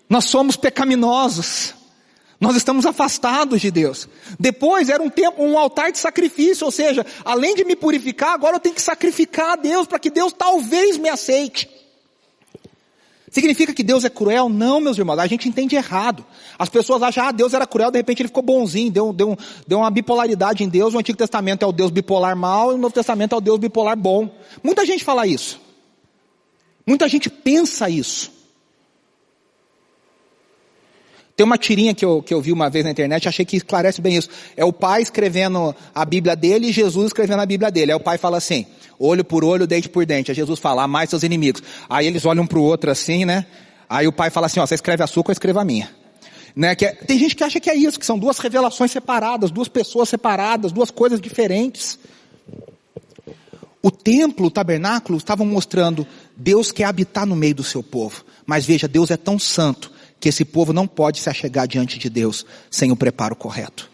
[0.09, 1.73] nós somos pecaminosos,
[2.39, 4.07] nós estamos afastados de Deus.
[4.37, 8.57] Depois era um tempo, um altar de sacrifício, ou seja, além de me purificar, agora
[8.57, 11.69] eu tenho que sacrificar a Deus para que Deus talvez me aceite.
[13.31, 14.47] Significa que Deus é cruel?
[14.47, 16.23] Não, meus irmãos, a gente entende errado.
[16.59, 19.79] As pessoas acham, ah, Deus era cruel, de repente ele ficou bonzinho, deu, deu, deu
[19.79, 22.93] uma bipolaridade em Deus, o Antigo Testamento é o Deus bipolar mal e o Novo
[22.93, 24.29] Testamento é o Deus bipolar bom.
[24.61, 25.62] Muita gente fala isso.
[26.85, 28.31] Muita gente pensa isso.
[31.35, 33.99] Tem uma tirinha que eu, que eu vi uma vez na internet, achei que esclarece
[34.01, 34.29] bem isso.
[34.55, 37.91] É o pai escrevendo a Bíblia dele e Jesus escrevendo a Bíblia dele.
[37.91, 38.67] Aí o pai fala assim,
[38.99, 40.29] olho por olho, dente por dente.
[40.29, 41.63] Aí Jesus fala, mais seus inimigos.
[41.89, 43.47] Aí eles olham para o outro assim, né?
[43.89, 45.89] Aí o pai fala assim, ó, você escreve a sua, eu escrevo a minha.
[46.55, 46.75] Né?
[46.75, 49.67] Que é, tem gente que acha que é isso, que são duas revelações separadas, duas
[49.67, 51.97] pessoas separadas, duas coisas diferentes.
[53.85, 58.23] O templo, o tabernáculo, estavam mostrando Deus quer habitar no meio do seu povo.
[58.45, 59.91] Mas veja, Deus é tão santo
[60.21, 63.91] que esse povo não pode se achegar diante de Deus sem o preparo correto.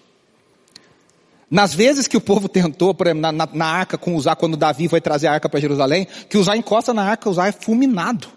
[1.50, 4.56] Nas vezes que o povo tentou, por exemplo, na, na, na arca com usar, quando
[4.56, 8.28] Davi foi trazer a arca para Jerusalém, que usar encosta na arca, usar é fulminado.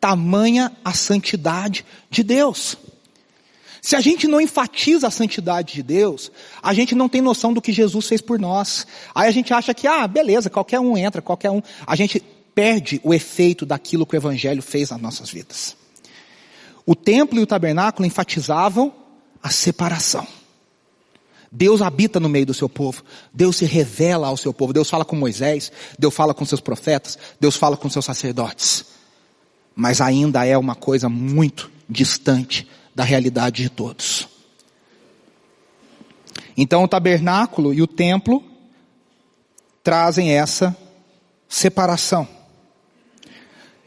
[0.00, 2.76] Tamanha a santidade de Deus.
[3.86, 7.62] Se a gente não enfatiza a santidade de Deus, a gente não tem noção do
[7.62, 8.84] que Jesus fez por nós.
[9.14, 11.62] Aí a gente acha que, ah, beleza, qualquer um entra, qualquer um.
[11.86, 12.20] A gente
[12.52, 15.76] perde o efeito daquilo que o Evangelho fez nas nossas vidas.
[16.84, 18.92] O templo e o tabernáculo enfatizavam
[19.40, 20.26] a separação.
[21.52, 23.04] Deus habita no meio do seu povo.
[23.32, 24.72] Deus se revela ao seu povo.
[24.72, 28.84] Deus fala com Moisés, Deus fala com seus profetas, Deus fala com seus sacerdotes.
[29.76, 34.26] Mas ainda é uma coisa muito distante da realidade de todos.
[36.56, 38.42] Então o tabernáculo e o templo
[39.84, 40.74] trazem essa
[41.46, 42.26] separação.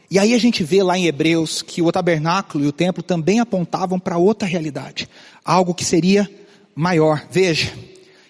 [0.08, 3.40] E aí a gente vê lá em Hebreus que o tabernáculo e o templo também
[3.40, 5.08] apontavam para outra realidade,
[5.44, 6.30] algo que seria
[6.72, 7.26] maior.
[7.32, 7.72] Veja,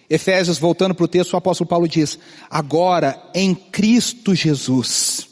[0.09, 2.19] Efésios, voltando para o texto, o apóstolo Paulo diz:
[2.51, 5.29] agora em Cristo Jesus.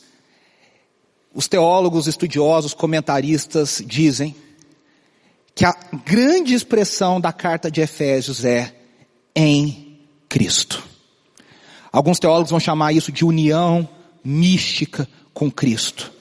[1.34, 4.36] Os teólogos, estudiosos, comentaristas dizem
[5.58, 8.72] que a grande expressão da carta de Efésios é
[9.34, 10.84] em Cristo.
[11.90, 13.88] Alguns teólogos vão chamar isso de união
[14.22, 16.12] mística com Cristo.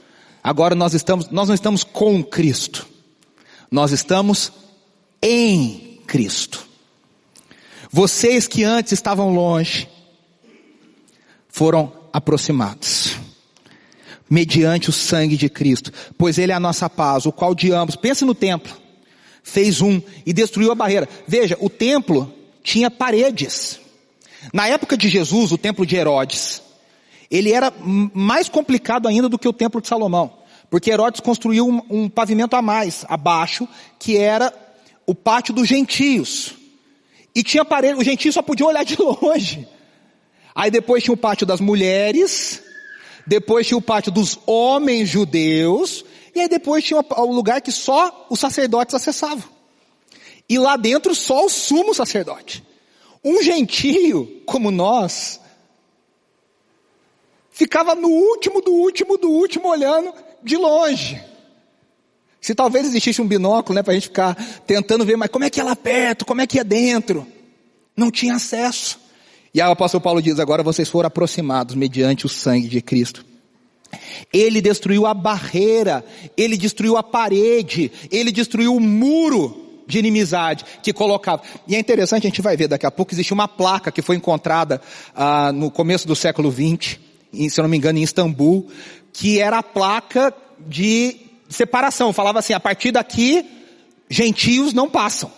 [0.43, 2.87] Agora nós estamos, nós não estamos com Cristo.
[3.69, 4.51] Nós estamos
[5.21, 6.67] em Cristo.
[7.91, 9.87] Vocês que antes estavam longe,
[11.47, 13.17] foram aproximados.
[14.27, 15.93] Mediante o sangue de Cristo.
[16.17, 18.86] Pois Ele é a nossa paz, o qual de ambos, pense no templo,
[19.47, 21.07] fez um e destruiu a barreira.
[21.25, 22.31] Veja, o templo
[22.61, 23.79] tinha paredes.
[24.53, 26.61] Na época de Jesus, o templo de Herodes,
[27.31, 27.73] ele era
[28.13, 30.33] mais complicado ainda do que o templo de Salomão.
[30.69, 33.65] Porque Herodes construiu um, um pavimento a mais, abaixo,
[33.97, 34.53] que era
[35.05, 36.53] o pátio dos gentios.
[37.33, 39.65] E tinha parede, os gentios só podiam olhar de longe.
[40.53, 42.61] Aí depois tinha o pátio das mulheres,
[43.25, 46.03] depois tinha o pátio dos homens judeus,
[46.37, 49.43] e aí depois tinha o lugar que só os sacerdotes acessavam.
[50.47, 52.63] E lá dentro só o sumo sacerdote.
[53.23, 55.39] Um gentio como nós,
[57.49, 61.19] ficava no último do último do último olhando de longe.
[62.39, 64.35] Se talvez existisse um binóculo, né, para a gente ficar
[64.67, 67.25] tentando ver, mas como é que é lá perto, como é que é dentro?
[67.95, 68.99] Não tinha acesso.
[69.51, 73.25] E aí o apóstolo Paulo diz, agora vocês foram aproximados mediante o sangue de Cristo.
[74.31, 76.03] Ele destruiu a barreira,
[76.35, 81.41] ele destruiu a parede, ele destruiu o muro de inimizade que colocava.
[81.67, 84.17] E é interessante, a gente vai ver daqui a pouco, existe uma placa que foi
[84.17, 84.81] encontrada
[85.15, 86.99] ah, no começo do século XX,
[87.49, 88.67] se eu não me engano, em Istambul,
[89.13, 91.15] que era a placa de
[91.49, 93.45] separação, falava assim: a partir daqui,
[94.09, 95.31] gentios não passam.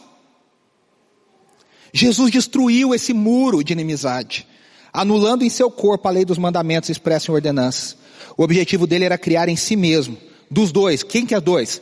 [1.94, 4.48] Jesus destruiu esse muro de inimizade,
[4.94, 7.98] anulando em seu corpo a lei dos mandamentos expressa em ordenanças.
[8.38, 10.18] O objetivo dele era criar em si mesmo,
[10.50, 11.82] dos dois, quem que é dois?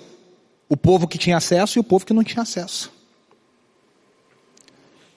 [0.67, 2.91] O povo que tinha acesso e o povo que não tinha acesso.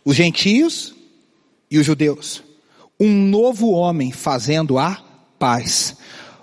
[0.04, 0.94] Os gentios
[1.70, 2.42] e os judeus.
[2.98, 5.02] Um novo homem fazendo a
[5.38, 5.96] paz.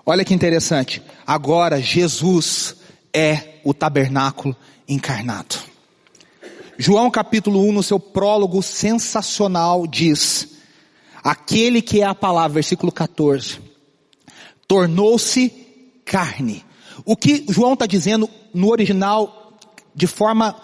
[0.05, 1.01] Olha que interessante.
[1.25, 2.75] Agora Jesus
[3.13, 4.55] é o tabernáculo
[4.87, 5.57] encarnado.
[6.77, 10.49] João capítulo 1, no seu prólogo sensacional, diz:
[11.23, 13.59] Aquele que é a palavra, versículo 14,
[14.67, 15.49] tornou-se
[16.03, 16.63] carne.
[17.05, 19.53] O que João está dizendo no original,
[19.95, 20.55] de forma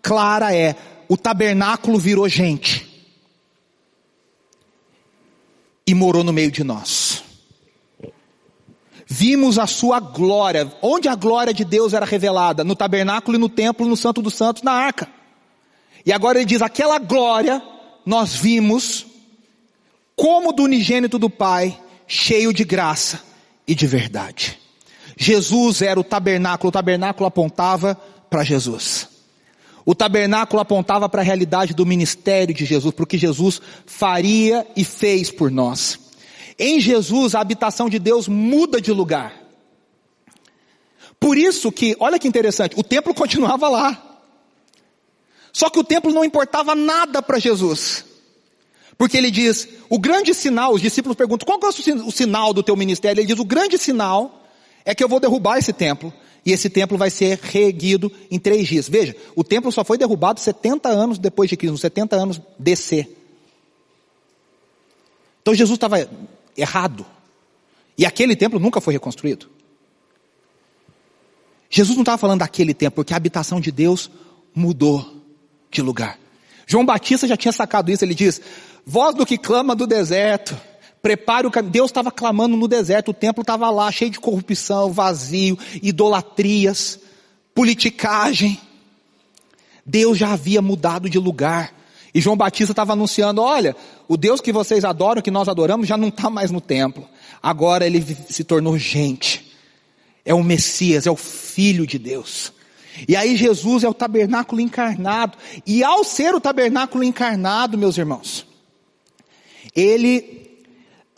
[0.00, 0.76] clara, é:
[1.08, 2.86] o tabernáculo virou gente
[5.86, 7.24] e morou no meio de nós.
[9.06, 10.70] Vimos a sua glória.
[10.82, 12.62] Onde a glória de Deus era revelada?
[12.62, 15.08] No tabernáculo e no templo, no Santo dos Santos, na arca.
[16.04, 17.62] E agora ele diz: aquela glória
[18.04, 19.06] nós vimos
[20.14, 23.27] como do unigênito do Pai, cheio de graça
[23.68, 24.58] e de verdade.
[25.14, 27.94] Jesus era o tabernáculo, o tabernáculo apontava
[28.30, 29.08] para Jesus.
[29.84, 34.66] O tabernáculo apontava para a realidade do ministério de Jesus, para o que Jesus faria
[34.74, 35.98] e fez por nós.
[36.58, 39.34] Em Jesus, a habitação de Deus muda de lugar.
[41.20, 44.04] Por isso que, olha que interessante, o templo continuava lá.
[45.52, 48.04] Só que o templo não importava nada para Jesus.
[48.98, 52.76] Porque ele diz, o grande sinal, os discípulos perguntam, qual é o sinal do teu
[52.76, 53.20] ministério?
[53.20, 54.44] Ele diz, o grande sinal
[54.84, 56.12] é que eu vou derrubar esse templo
[56.44, 58.88] e esse templo vai ser reerguido em três dias.
[58.88, 63.08] Veja, o templo só foi derrubado 70 anos depois de Cristo, 70 anos DC.
[65.42, 66.08] Então Jesus estava
[66.56, 67.06] errado.
[67.96, 69.48] E aquele templo nunca foi reconstruído.
[71.70, 74.10] Jesus não estava falando daquele templo, porque a habitação de Deus
[74.54, 75.22] mudou
[75.70, 76.18] de lugar.
[76.68, 78.40] João Batista já tinha sacado isso, ele diz,
[78.86, 80.56] voz do que clama do deserto,
[81.00, 81.72] Prepare o caminho.
[81.72, 86.98] Deus estava clamando no deserto, o templo estava lá, cheio de corrupção, vazio, idolatrias,
[87.54, 88.60] politicagem.
[89.86, 91.72] Deus já havia mudado de lugar.
[92.12, 93.76] E João Batista estava anunciando: olha,
[94.08, 97.08] o Deus que vocês adoram, que nós adoramos, já não está mais no templo.
[97.42, 99.46] Agora ele se tornou gente.
[100.24, 102.52] É o Messias, é o Filho de Deus.
[103.06, 105.36] E aí Jesus é o tabernáculo encarnado.
[105.66, 108.46] E ao ser o tabernáculo encarnado, meus irmãos,
[109.74, 110.38] ele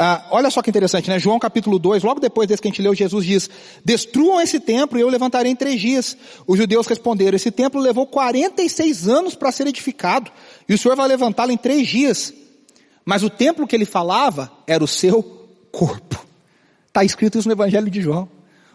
[0.03, 1.19] ah, olha só que interessante, né?
[1.19, 3.51] João capítulo 2, logo depois desse que a gente leu, Jesus diz,
[3.85, 6.17] destruam esse templo e eu levantarei em três dias.
[6.47, 10.31] Os judeus responderam, esse templo levou 46 anos para ser edificado
[10.67, 12.33] e o Senhor vai levantá-lo em três dias.
[13.05, 15.23] Mas o templo que ele falava era o seu
[15.71, 16.25] corpo.
[16.89, 18.27] Está escrito isso no Evangelho de João.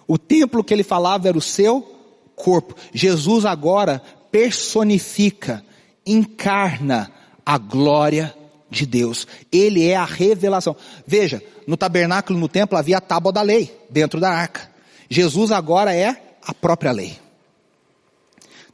[0.08, 1.95] O templo que ele falava era o seu
[2.36, 2.76] corpo.
[2.94, 5.64] Jesus agora personifica,
[6.06, 7.12] encarna
[7.46, 8.36] a glória
[8.70, 9.28] de Deus.
[9.52, 10.76] Ele é a revelação.
[11.06, 14.70] Veja, no tabernáculo, no templo, havia a tábua da lei dentro da arca.
[15.10, 17.18] Jesus agora é a própria lei.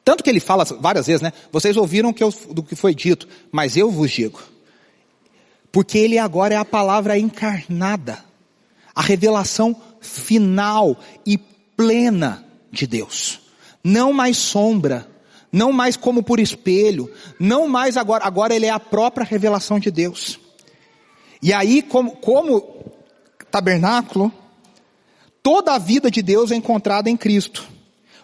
[0.03, 1.31] Tanto que ele fala várias vezes, né?
[1.51, 4.41] Vocês ouviram que eu, do que foi dito, mas eu vos digo.
[5.71, 8.23] Porque ele agora é a palavra encarnada.
[8.93, 13.39] A revelação final e plena de Deus.
[13.83, 15.07] Não mais sombra,
[15.51, 19.91] não mais como por espelho, não mais agora, agora ele é a própria revelação de
[19.91, 20.39] Deus.
[21.41, 22.63] E aí, como, como
[23.49, 24.31] tabernáculo,
[25.43, 27.67] toda a vida de Deus é encontrada em Cristo.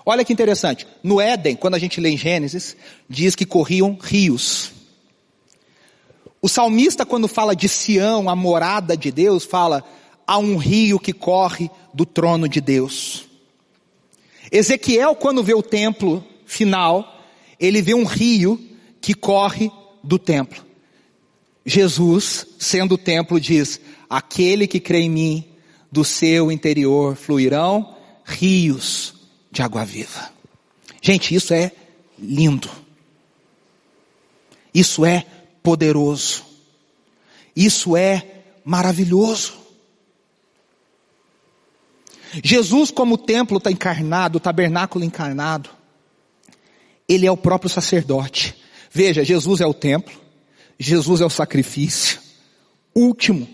[0.05, 2.77] Olha que interessante, no Éden, quando a gente lê em Gênesis,
[3.09, 4.71] diz que corriam rios.
[6.41, 9.83] O salmista, quando fala de Sião, a morada de Deus, fala,
[10.25, 13.26] há um rio que corre do trono de Deus.
[14.51, 17.23] Ezequiel, quando vê o templo final,
[17.59, 18.59] ele vê um rio
[19.01, 19.71] que corre
[20.03, 20.65] do templo.
[21.65, 23.79] Jesus, sendo o templo, diz:
[24.09, 25.45] Aquele que crê em mim,
[25.91, 29.13] do seu interior fluirão rios
[29.51, 30.31] de água viva.
[31.01, 31.71] Gente, isso é
[32.19, 32.69] lindo.
[34.73, 35.25] Isso é
[35.63, 36.43] poderoso.
[37.55, 39.53] Isso é maravilhoso.
[42.43, 45.69] Jesus, como templo está encarnado, o tabernáculo encarnado,
[47.07, 48.55] ele é o próprio sacerdote.
[48.91, 50.13] Veja, Jesus é o templo,
[50.79, 52.27] Jesus é o sacrifício
[52.97, 53.47] último.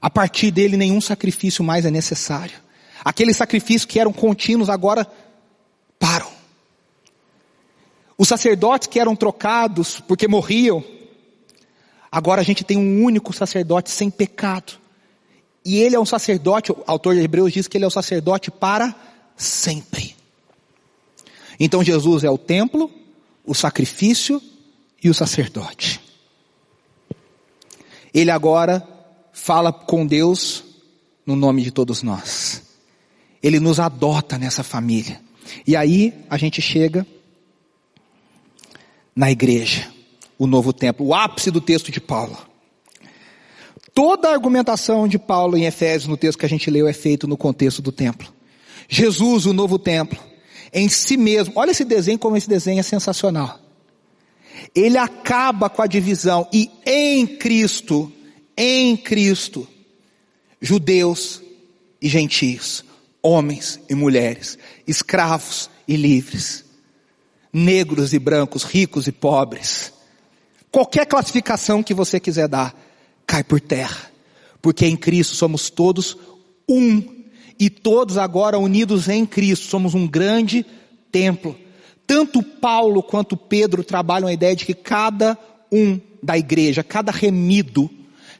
[0.00, 2.54] A partir dele nenhum sacrifício mais é necessário.
[3.04, 5.06] Aqueles sacrifícios que eram contínuos agora
[5.98, 6.28] param.
[8.16, 10.82] Os sacerdotes que eram trocados porque morriam,
[12.10, 14.72] agora a gente tem um único sacerdote sem pecado.
[15.68, 18.50] E ele é um sacerdote, o autor de Hebreus diz que ele é o sacerdote
[18.50, 18.94] para
[19.36, 20.16] sempre.
[21.60, 22.90] Então Jesus é o templo,
[23.44, 24.40] o sacrifício
[25.04, 26.00] e o sacerdote.
[28.14, 28.82] Ele agora
[29.30, 30.64] fala com Deus
[31.26, 32.62] no nome de todos nós.
[33.42, 35.20] Ele nos adota nessa família.
[35.66, 37.06] E aí a gente chega
[39.14, 39.92] na igreja,
[40.38, 42.47] o novo templo, o ápice do texto de Paulo.
[43.94, 47.26] Toda a argumentação de Paulo em Efésios, no texto que a gente leu, é feito
[47.26, 48.32] no contexto do templo.
[48.88, 50.18] Jesus, o novo templo,
[50.72, 53.58] em si mesmo, olha esse desenho como esse desenho é sensacional.
[54.74, 58.12] Ele acaba com a divisão e em Cristo,
[58.56, 59.66] em Cristo,
[60.60, 61.40] judeus
[62.00, 62.84] e gentios,
[63.22, 66.64] homens e mulheres, escravos e livres,
[67.52, 69.92] negros e brancos, ricos e pobres.
[70.70, 72.74] Qualquer classificação que você quiser dar,
[73.28, 74.10] cai por terra.
[74.60, 76.16] Porque em Cristo somos todos
[76.68, 77.16] um.
[77.60, 80.64] E todos agora unidos em Cristo, somos um grande
[81.12, 81.56] templo.
[82.06, 85.36] Tanto Paulo quanto Pedro trabalham a ideia de que cada
[85.70, 87.90] um da igreja, cada remido,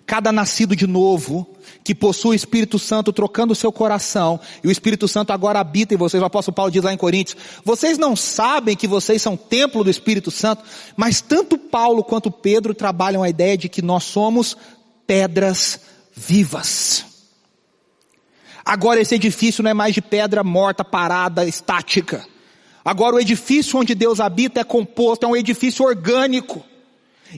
[0.07, 1.47] cada nascido de novo,
[1.85, 5.95] que possui o Espírito Santo trocando o seu coração, e o Espírito Santo agora habita
[5.95, 9.37] em vocês, o apóstolo Paulo diz lá em Coríntios, vocês não sabem que vocês são
[9.37, 10.63] templo do Espírito Santo,
[10.97, 14.57] mas tanto Paulo quanto Pedro trabalham a ideia de que nós somos
[15.09, 15.81] pedras
[16.15, 17.07] vivas.
[18.63, 22.27] Agora esse edifício não é mais de pedra morta, parada, estática.
[22.85, 26.63] Agora o edifício onde Deus habita é composto, é um edifício orgânico.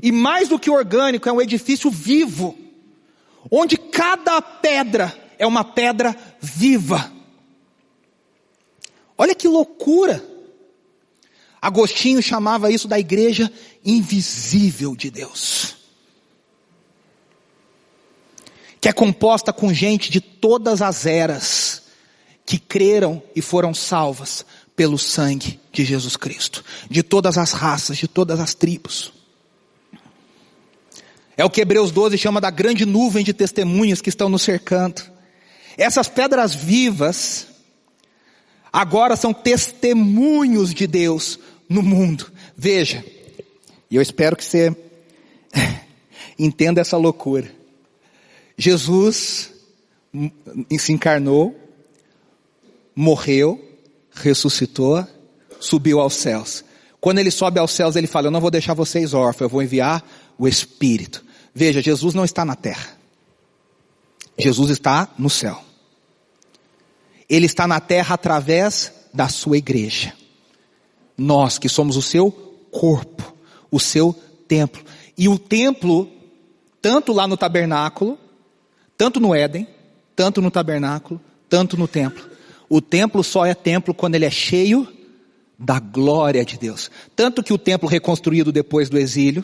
[0.02, 2.58] E mais do que orgânico, é um edifício vivo,
[3.48, 7.12] onde cada pedra é uma pedra viva.
[9.16, 10.24] Olha que loucura!
[11.62, 13.52] Agostinho chamava isso da igreja
[13.84, 15.79] invisível de Deus.
[18.80, 21.82] Que é composta com gente de todas as eras,
[22.46, 28.08] que creram e foram salvas pelo sangue de Jesus Cristo, de todas as raças, de
[28.08, 29.12] todas as tribos.
[31.36, 35.02] É o que Hebreus 12 chama da grande nuvem de testemunhas que estão nos cercando.
[35.76, 37.46] Essas pedras vivas
[38.72, 42.30] agora são testemunhos de Deus no mundo.
[42.56, 43.04] Veja,
[43.90, 44.74] e eu espero que você
[46.38, 47.59] entenda essa loucura.
[48.60, 49.54] Jesus
[50.78, 51.58] se encarnou,
[52.94, 53.58] morreu,
[54.12, 55.06] ressuscitou,
[55.58, 56.62] subiu aos céus.
[57.00, 59.62] Quando ele sobe aos céus, ele fala: Eu não vou deixar vocês órfãos, eu vou
[59.62, 60.04] enviar
[60.36, 61.24] o Espírito.
[61.54, 62.98] Veja, Jesus não está na terra.
[64.38, 65.58] Jesus está no céu.
[67.30, 70.12] Ele está na terra através da sua igreja.
[71.16, 72.30] Nós que somos o seu
[72.70, 73.34] corpo,
[73.70, 74.14] o seu
[74.46, 74.84] templo.
[75.16, 76.12] E o templo,
[76.82, 78.18] tanto lá no tabernáculo,
[79.00, 79.66] tanto no Éden,
[80.14, 82.22] tanto no tabernáculo, tanto no templo.
[82.68, 84.86] O templo só é templo quando ele é cheio
[85.58, 86.90] da glória de Deus.
[87.16, 89.42] Tanto que o templo reconstruído depois do exílio,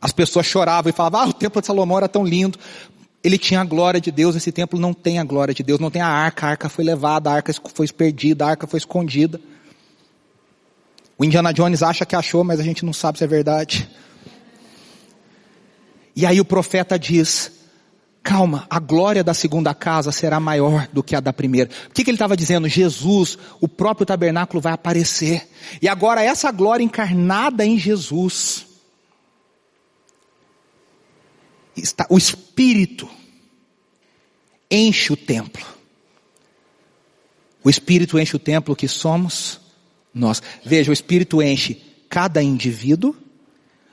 [0.00, 2.56] as pessoas choravam e falavam, ah, o templo de Salomão era tão lindo.
[3.20, 5.90] Ele tinha a glória de Deus, esse templo não tem a glória de Deus, não
[5.90, 9.40] tem a arca, a arca foi levada, a arca foi perdida, a arca foi escondida.
[11.18, 13.90] O Indiana Jones acha que achou, mas a gente não sabe se é verdade.
[16.14, 17.55] E aí o profeta diz,
[18.26, 21.70] calma, a glória da segunda casa será maior do que a da primeira.
[21.88, 22.68] O que, que ele estava dizendo?
[22.68, 25.48] Jesus, o próprio tabernáculo vai aparecer.
[25.80, 28.66] E agora essa glória encarnada em Jesus,
[31.76, 33.08] está, o Espírito
[34.68, 35.64] enche o templo.
[37.62, 39.60] O Espírito enche o templo que somos
[40.12, 40.42] nós.
[40.64, 43.14] Veja, o Espírito enche cada indivíduo,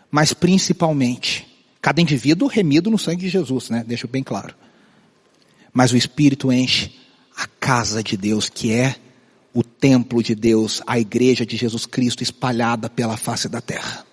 [0.09, 1.52] mas principalmente,
[1.83, 3.83] cada indivíduo remido no sangue de Jesus, né?
[3.85, 4.55] Deixa bem claro.
[5.73, 6.91] Mas o Espírito enche
[7.35, 8.95] a casa de Deus, que é
[9.53, 14.05] o templo de Deus, a igreja de Jesus Cristo espalhada pela face da terra.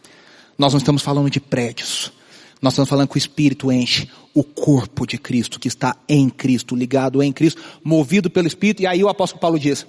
[0.58, 2.12] Nós não estamos falando de prédios.
[2.60, 6.74] Nós estamos falando que o Espírito enche o corpo de Cristo, que está em Cristo,
[6.74, 8.82] ligado em Cristo, movido pelo Espírito.
[8.82, 9.86] E aí o apóstolo Paulo diz: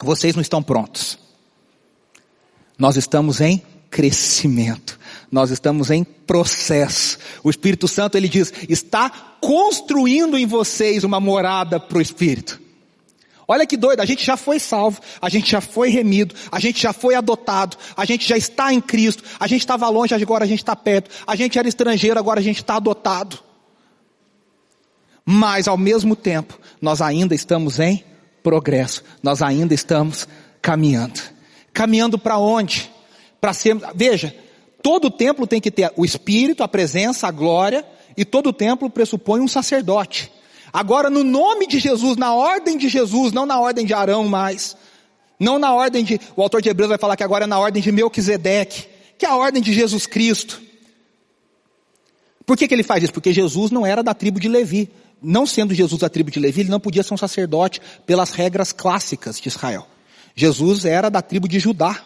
[0.00, 1.18] vocês não estão prontos.
[2.78, 4.98] Nós estamos em crescimento.
[5.30, 7.18] Nós estamos em processo.
[7.44, 9.08] O Espírito Santo, ele diz, está
[9.40, 12.60] construindo em vocês uma morada para o Espírito.
[13.46, 16.80] Olha que doido, a gente já foi salvo, a gente já foi remido, a gente
[16.80, 20.46] já foi adotado, a gente já está em Cristo, a gente estava longe, agora a
[20.46, 23.40] gente está perto, a gente era estrangeiro, agora a gente está adotado.
[25.24, 28.04] Mas ao mesmo tempo, nós ainda estamos em
[28.40, 30.28] progresso, nós ainda estamos
[30.62, 31.20] caminhando.
[31.72, 32.88] Caminhando para onde?
[33.40, 34.32] Para ser, veja,
[34.82, 37.84] todo templo tem que ter o Espírito, a presença, a glória,
[38.16, 40.30] e todo templo pressupõe um sacerdote.
[40.72, 44.76] Agora, no nome de Jesus, na ordem de Jesus, não na ordem de Arão mais,
[45.38, 47.82] Não na ordem de, o autor de Hebreus vai falar que agora é na ordem
[47.82, 50.60] de Melquisedeque, que é a ordem de Jesus Cristo.
[52.44, 53.12] Por que, que ele faz isso?
[53.12, 54.90] Porque Jesus não era da tribo de Levi.
[55.22, 58.72] Não sendo Jesus da tribo de Levi, ele não podia ser um sacerdote pelas regras
[58.72, 59.86] clássicas de Israel.
[60.34, 62.02] Jesus era da tribo de Judá.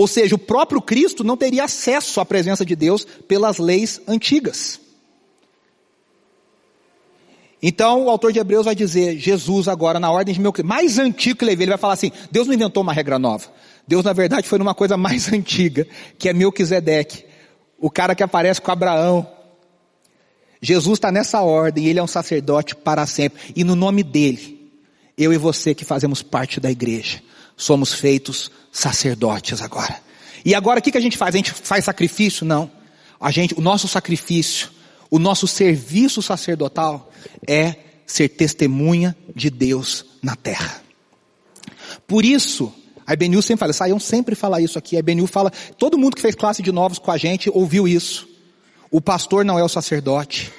[0.00, 4.80] Ou seja, o próprio Cristo não teria acesso à presença de Deus pelas leis antigas.
[7.62, 11.40] Então o autor de Hebreus vai dizer, Jesus agora na ordem de meu mais antigo
[11.40, 13.52] que Levi, ele vai falar assim, Deus não inventou uma regra nova.
[13.86, 15.86] Deus na verdade foi numa coisa mais antiga,
[16.18, 17.26] que é Melquisedeque
[17.78, 19.30] o cara que aparece com Abraão.
[20.62, 23.52] Jesus está nessa ordem, ele é um sacerdote para sempre.
[23.54, 24.72] E no nome dele,
[25.18, 27.22] eu e você que fazemos parte da igreja,
[27.54, 30.00] somos feitos sacerdotes agora.
[30.44, 31.34] E agora o que, que a gente faz?
[31.34, 32.46] A gente faz sacrifício?
[32.46, 32.70] Não.
[33.20, 34.70] A gente, o nosso sacrifício,
[35.10, 37.10] o nosso serviço sacerdotal
[37.46, 37.74] é
[38.06, 40.82] ser testemunha de Deus na terra.
[42.06, 42.72] Por isso,
[43.06, 44.96] a Ebenil sempre fala, Saião sempre fala isso aqui.
[44.96, 48.28] A Ebenil fala, todo mundo que fez classe de novos com a gente ouviu isso.
[48.90, 50.52] O pastor não é o sacerdote.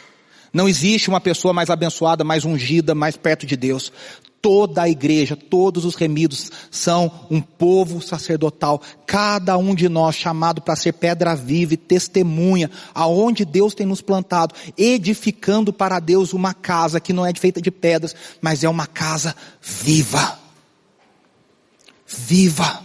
[0.53, 3.91] Não existe uma pessoa mais abençoada, mais ungida, mais perto de Deus.
[4.41, 8.81] Toda a igreja, todos os remidos são um povo sacerdotal.
[9.05, 14.01] Cada um de nós chamado para ser pedra viva e testemunha aonde Deus tem nos
[14.01, 18.87] plantado, edificando para Deus uma casa que não é feita de pedras, mas é uma
[18.87, 20.41] casa viva
[22.11, 22.83] viva.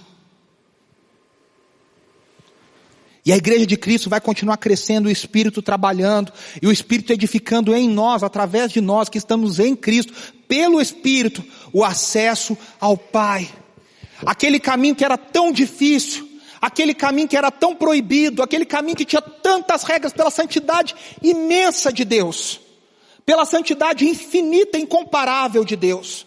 [3.25, 6.33] E a igreja de Cristo vai continuar crescendo, o Espírito trabalhando,
[6.63, 10.13] e o Espírito edificando em nós, através de nós que estamos em Cristo,
[10.49, 13.49] pelo Espírito, o acesso ao Pai.
[14.25, 16.29] Aquele caminho que era tão difícil,
[16.61, 21.93] aquele caminho que era tão proibido, aquele caminho que tinha tantas regras pela santidade imensa
[21.93, 22.61] de Deus,
[23.25, 26.27] pela santidade infinita incomparável de Deus.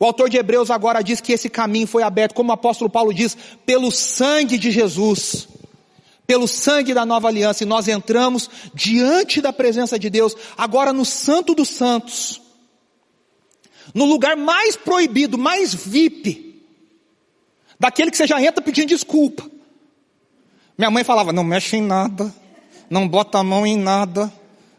[0.00, 3.12] O autor de Hebreus agora diz que esse caminho foi aberto, como o apóstolo Paulo
[3.12, 5.48] diz, pelo sangue de Jesus,
[6.26, 11.04] pelo sangue da nova aliança, e nós entramos diante da presença de Deus, agora no
[11.04, 12.40] Santo dos Santos,
[13.94, 16.62] no lugar mais proibido, mais VIP,
[17.78, 19.48] daquele que você já entra pedindo desculpa.
[20.76, 22.32] Minha mãe falava: não mexe em nada,
[22.88, 24.32] não bota a mão em nada,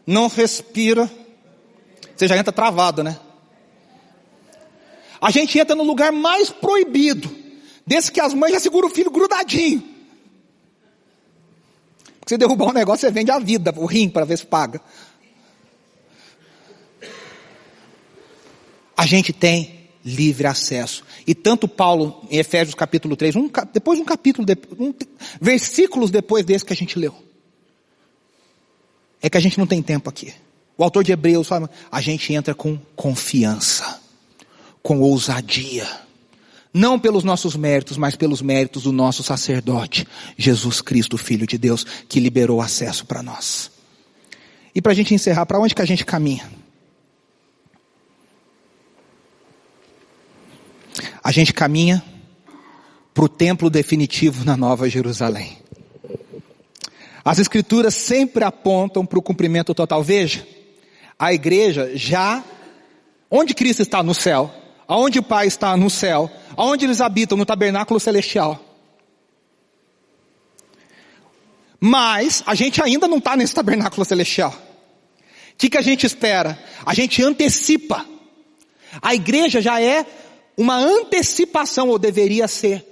[0.06, 1.10] não respira.
[2.16, 3.18] Você já entra travado, né?
[5.20, 7.30] A gente entra no lugar mais proibido,
[7.86, 9.82] desse que as mães já seguram o filho grudadinho.
[12.26, 14.80] Se derrubar um negócio, você vende a vida, o rim, para ver se paga.
[19.00, 21.02] A gente tem livre acesso.
[21.26, 24.46] E tanto Paulo, em Efésios capítulo 3, um, depois um capítulo,
[24.78, 24.92] um,
[25.40, 27.14] versículos depois desse que a gente leu.
[29.22, 30.34] É que a gente não tem tempo aqui.
[30.76, 33.98] O autor de Hebreus fala, a gente entra com confiança
[34.82, 35.88] com ousadia.
[36.74, 41.86] Não pelos nossos méritos, mas pelos méritos do nosso sacerdote, Jesus Cristo, Filho de Deus,
[42.06, 43.70] que liberou acesso para nós.
[44.74, 46.59] E para a gente encerrar, para onde que a gente caminha?
[51.22, 52.02] A gente caminha
[53.12, 55.58] para o templo definitivo na Nova Jerusalém.
[57.24, 60.02] As escrituras sempre apontam para o cumprimento total.
[60.02, 60.46] Veja,
[61.18, 62.42] a igreja já,
[63.30, 64.52] onde Cristo está no céu,
[64.88, 68.58] aonde o Pai está no céu, aonde eles habitam no tabernáculo celestial.
[71.78, 74.50] Mas a gente ainda não está nesse tabernáculo celestial.
[74.50, 76.58] O que, que a gente espera?
[76.84, 78.06] A gente antecipa.
[79.00, 80.04] A igreja já é
[80.60, 82.84] uma antecipação, ou deveria ser,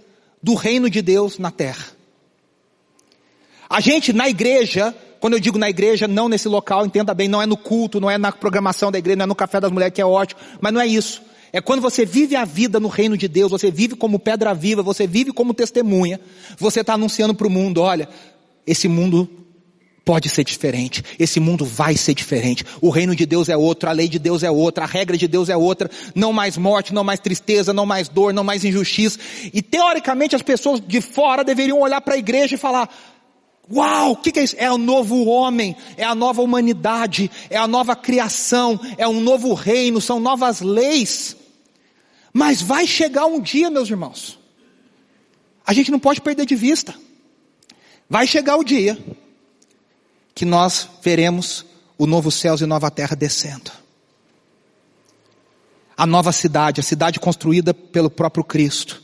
[0.43, 1.85] do reino de Deus na terra.
[3.69, 7.43] A gente na igreja, quando eu digo na igreja, não nesse local, entenda bem, não
[7.43, 9.95] é no culto, não é na programação da igreja, não é no café das mulheres
[9.95, 11.21] que é ótimo, mas não é isso.
[11.53, 14.83] É quando você vive a vida no reino de Deus, você vive como pedra viva,
[14.83, 16.19] você vive como testemunha,
[16.59, 18.09] você está anunciando para o mundo, olha,
[18.66, 19.29] esse mundo
[20.09, 23.93] pode ser diferente, esse mundo vai ser diferente, o reino de Deus é outro, a
[23.93, 27.05] lei de Deus é outra, a regra de Deus é outra, não mais morte, não
[27.05, 29.19] mais tristeza, não mais dor, não mais injustiça,
[29.53, 32.89] e teoricamente as pessoas de fora deveriam olhar para a igreja e falar,
[33.71, 34.57] Uau, o que, que, é isso?
[34.59, 39.53] É o novo homem, é a nova humanidade, é a nova criação, é um novo
[39.53, 41.37] reino, são novas leis.
[42.33, 44.39] Mas vai chegar um dia, meus irmãos.
[45.67, 46.95] A gente não pode perder de vista.
[48.09, 48.97] Vai chegar o dia
[50.39, 51.66] que nós veremos
[51.99, 53.72] o novo céus e nova terra descendo.
[55.97, 59.03] A nova cidade, a cidade construída pelo próprio Cristo,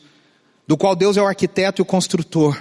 [0.65, 2.57] do qual Deus é o arquiteto e o construtor.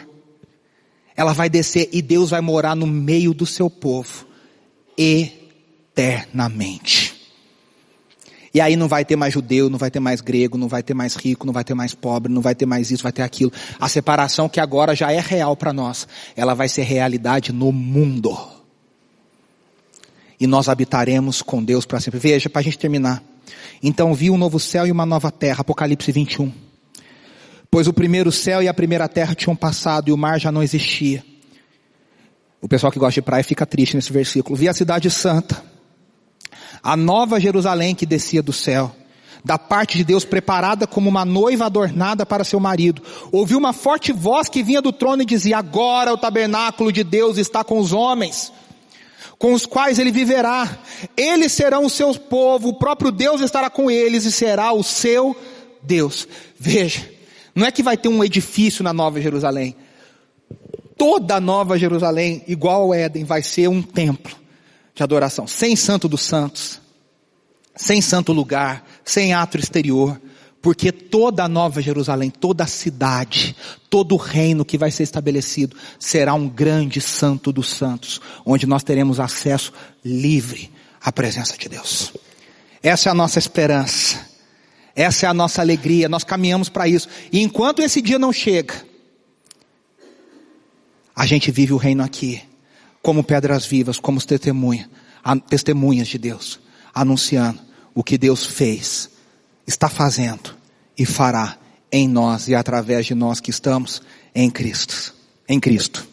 [1.15, 4.25] Ela vai descer e Deus vai morar no meio do seu povo
[4.97, 7.13] eternamente.
[8.55, 10.95] E aí não vai ter mais judeu, não vai ter mais grego, não vai ter
[10.95, 13.53] mais rico, não vai ter mais pobre, não vai ter mais isso, vai ter aquilo.
[13.79, 18.52] A separação que agora já é real para nós, ela vai ser realidade no mundo.
[20.43, 22.19] E nós habitaremos com Deus para sempre.
[22.19, 23.23] Veja, para a gente terminar.
[23.81, 26.51] Então vi um novo céu e uma nova terra, Apocalipse 21.
[27.71, 30.61] Pois o primeiro céu e a primeira terra tinham passado e o mar já não
[30.61, 31.23] existia.
[32.61, 34.57] O pessoal que gosta de praia fica triste nesse versículo.
[34.57, 35.63] Vi a cidade santa
[36.83, 38.93] a nova Jerusalém que descia do céu,
[39.45, 43.01] da parte de Deus preparada como uma noiva adornada para seu marido.
[43.31, 47.37] Ouviu uma forte voz que vinha do trono e dizia, agora o tabernáculo de Deus
[47.37, 48.51] está com os homens,
[49.37, 50.79] com os quais ele viverá.
[51.15, 55.35] Eles serão o seu povo, o próprio Deus estará com eles e será o seu
[55.81, 56.27] Deus.
[56.57, 57.09] Veja,
[57.53, 59.75] não é que vai ter um edifício na Nova Jerusalém.
[60.97, 64.35] Toda a Nova Jerusalém, igual ao Éden, vai ser um templo
[64.95, 66.79] de adoração, sem santo dos santos,
[67.75, 70.21] sem santo lugar, sem ato exterior,
[70.63, 73.53] porque toda a Nova Jerusalém, toda a cidade,
[73.89, 78.81] todo o reino que vai ser estabelecido será um grande santo dos santos, onde nós
[78.81, 79.73] teremos acesso
[80.05, 82.13] livre à presença de Deus.
[82.81, 84.25] Essa é a nossa esperança.
[84.95, 87.09] Essa é a nossa alegria, nós caminhamos para isso.
[87.29, 88.85] E enquanto esse dia não chega,
[91.13, 92.41] a gente vive o reino aqui
[93.01, 94.89] como pedras vivas, como testemunha,
[95.49, 96.57] testemunhas de Deus,
[96.93, 97.59] anunciando
[97.93, 99.09] o que Deus fez,
[99.67, 100.51] está fazendo
[100.97, 101.57] e fará
[101.91, 104.01] em nós e através de nós que estamos
[104.33, 105.13] em Cristo.
[105.47, 106.07] Em Cristo.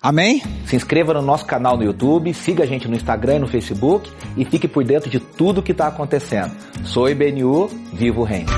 [0.00, 0.42] Amém?
[0.66, 4.10] Se inscreva no nosso canal no YouTube, siga a gente no Instagram e no Facebook
[4.36, 6.54] e fique por dentro de tudo que está acontecendo.
[6.84, 8.50] Sou IBNU, vivo o reino.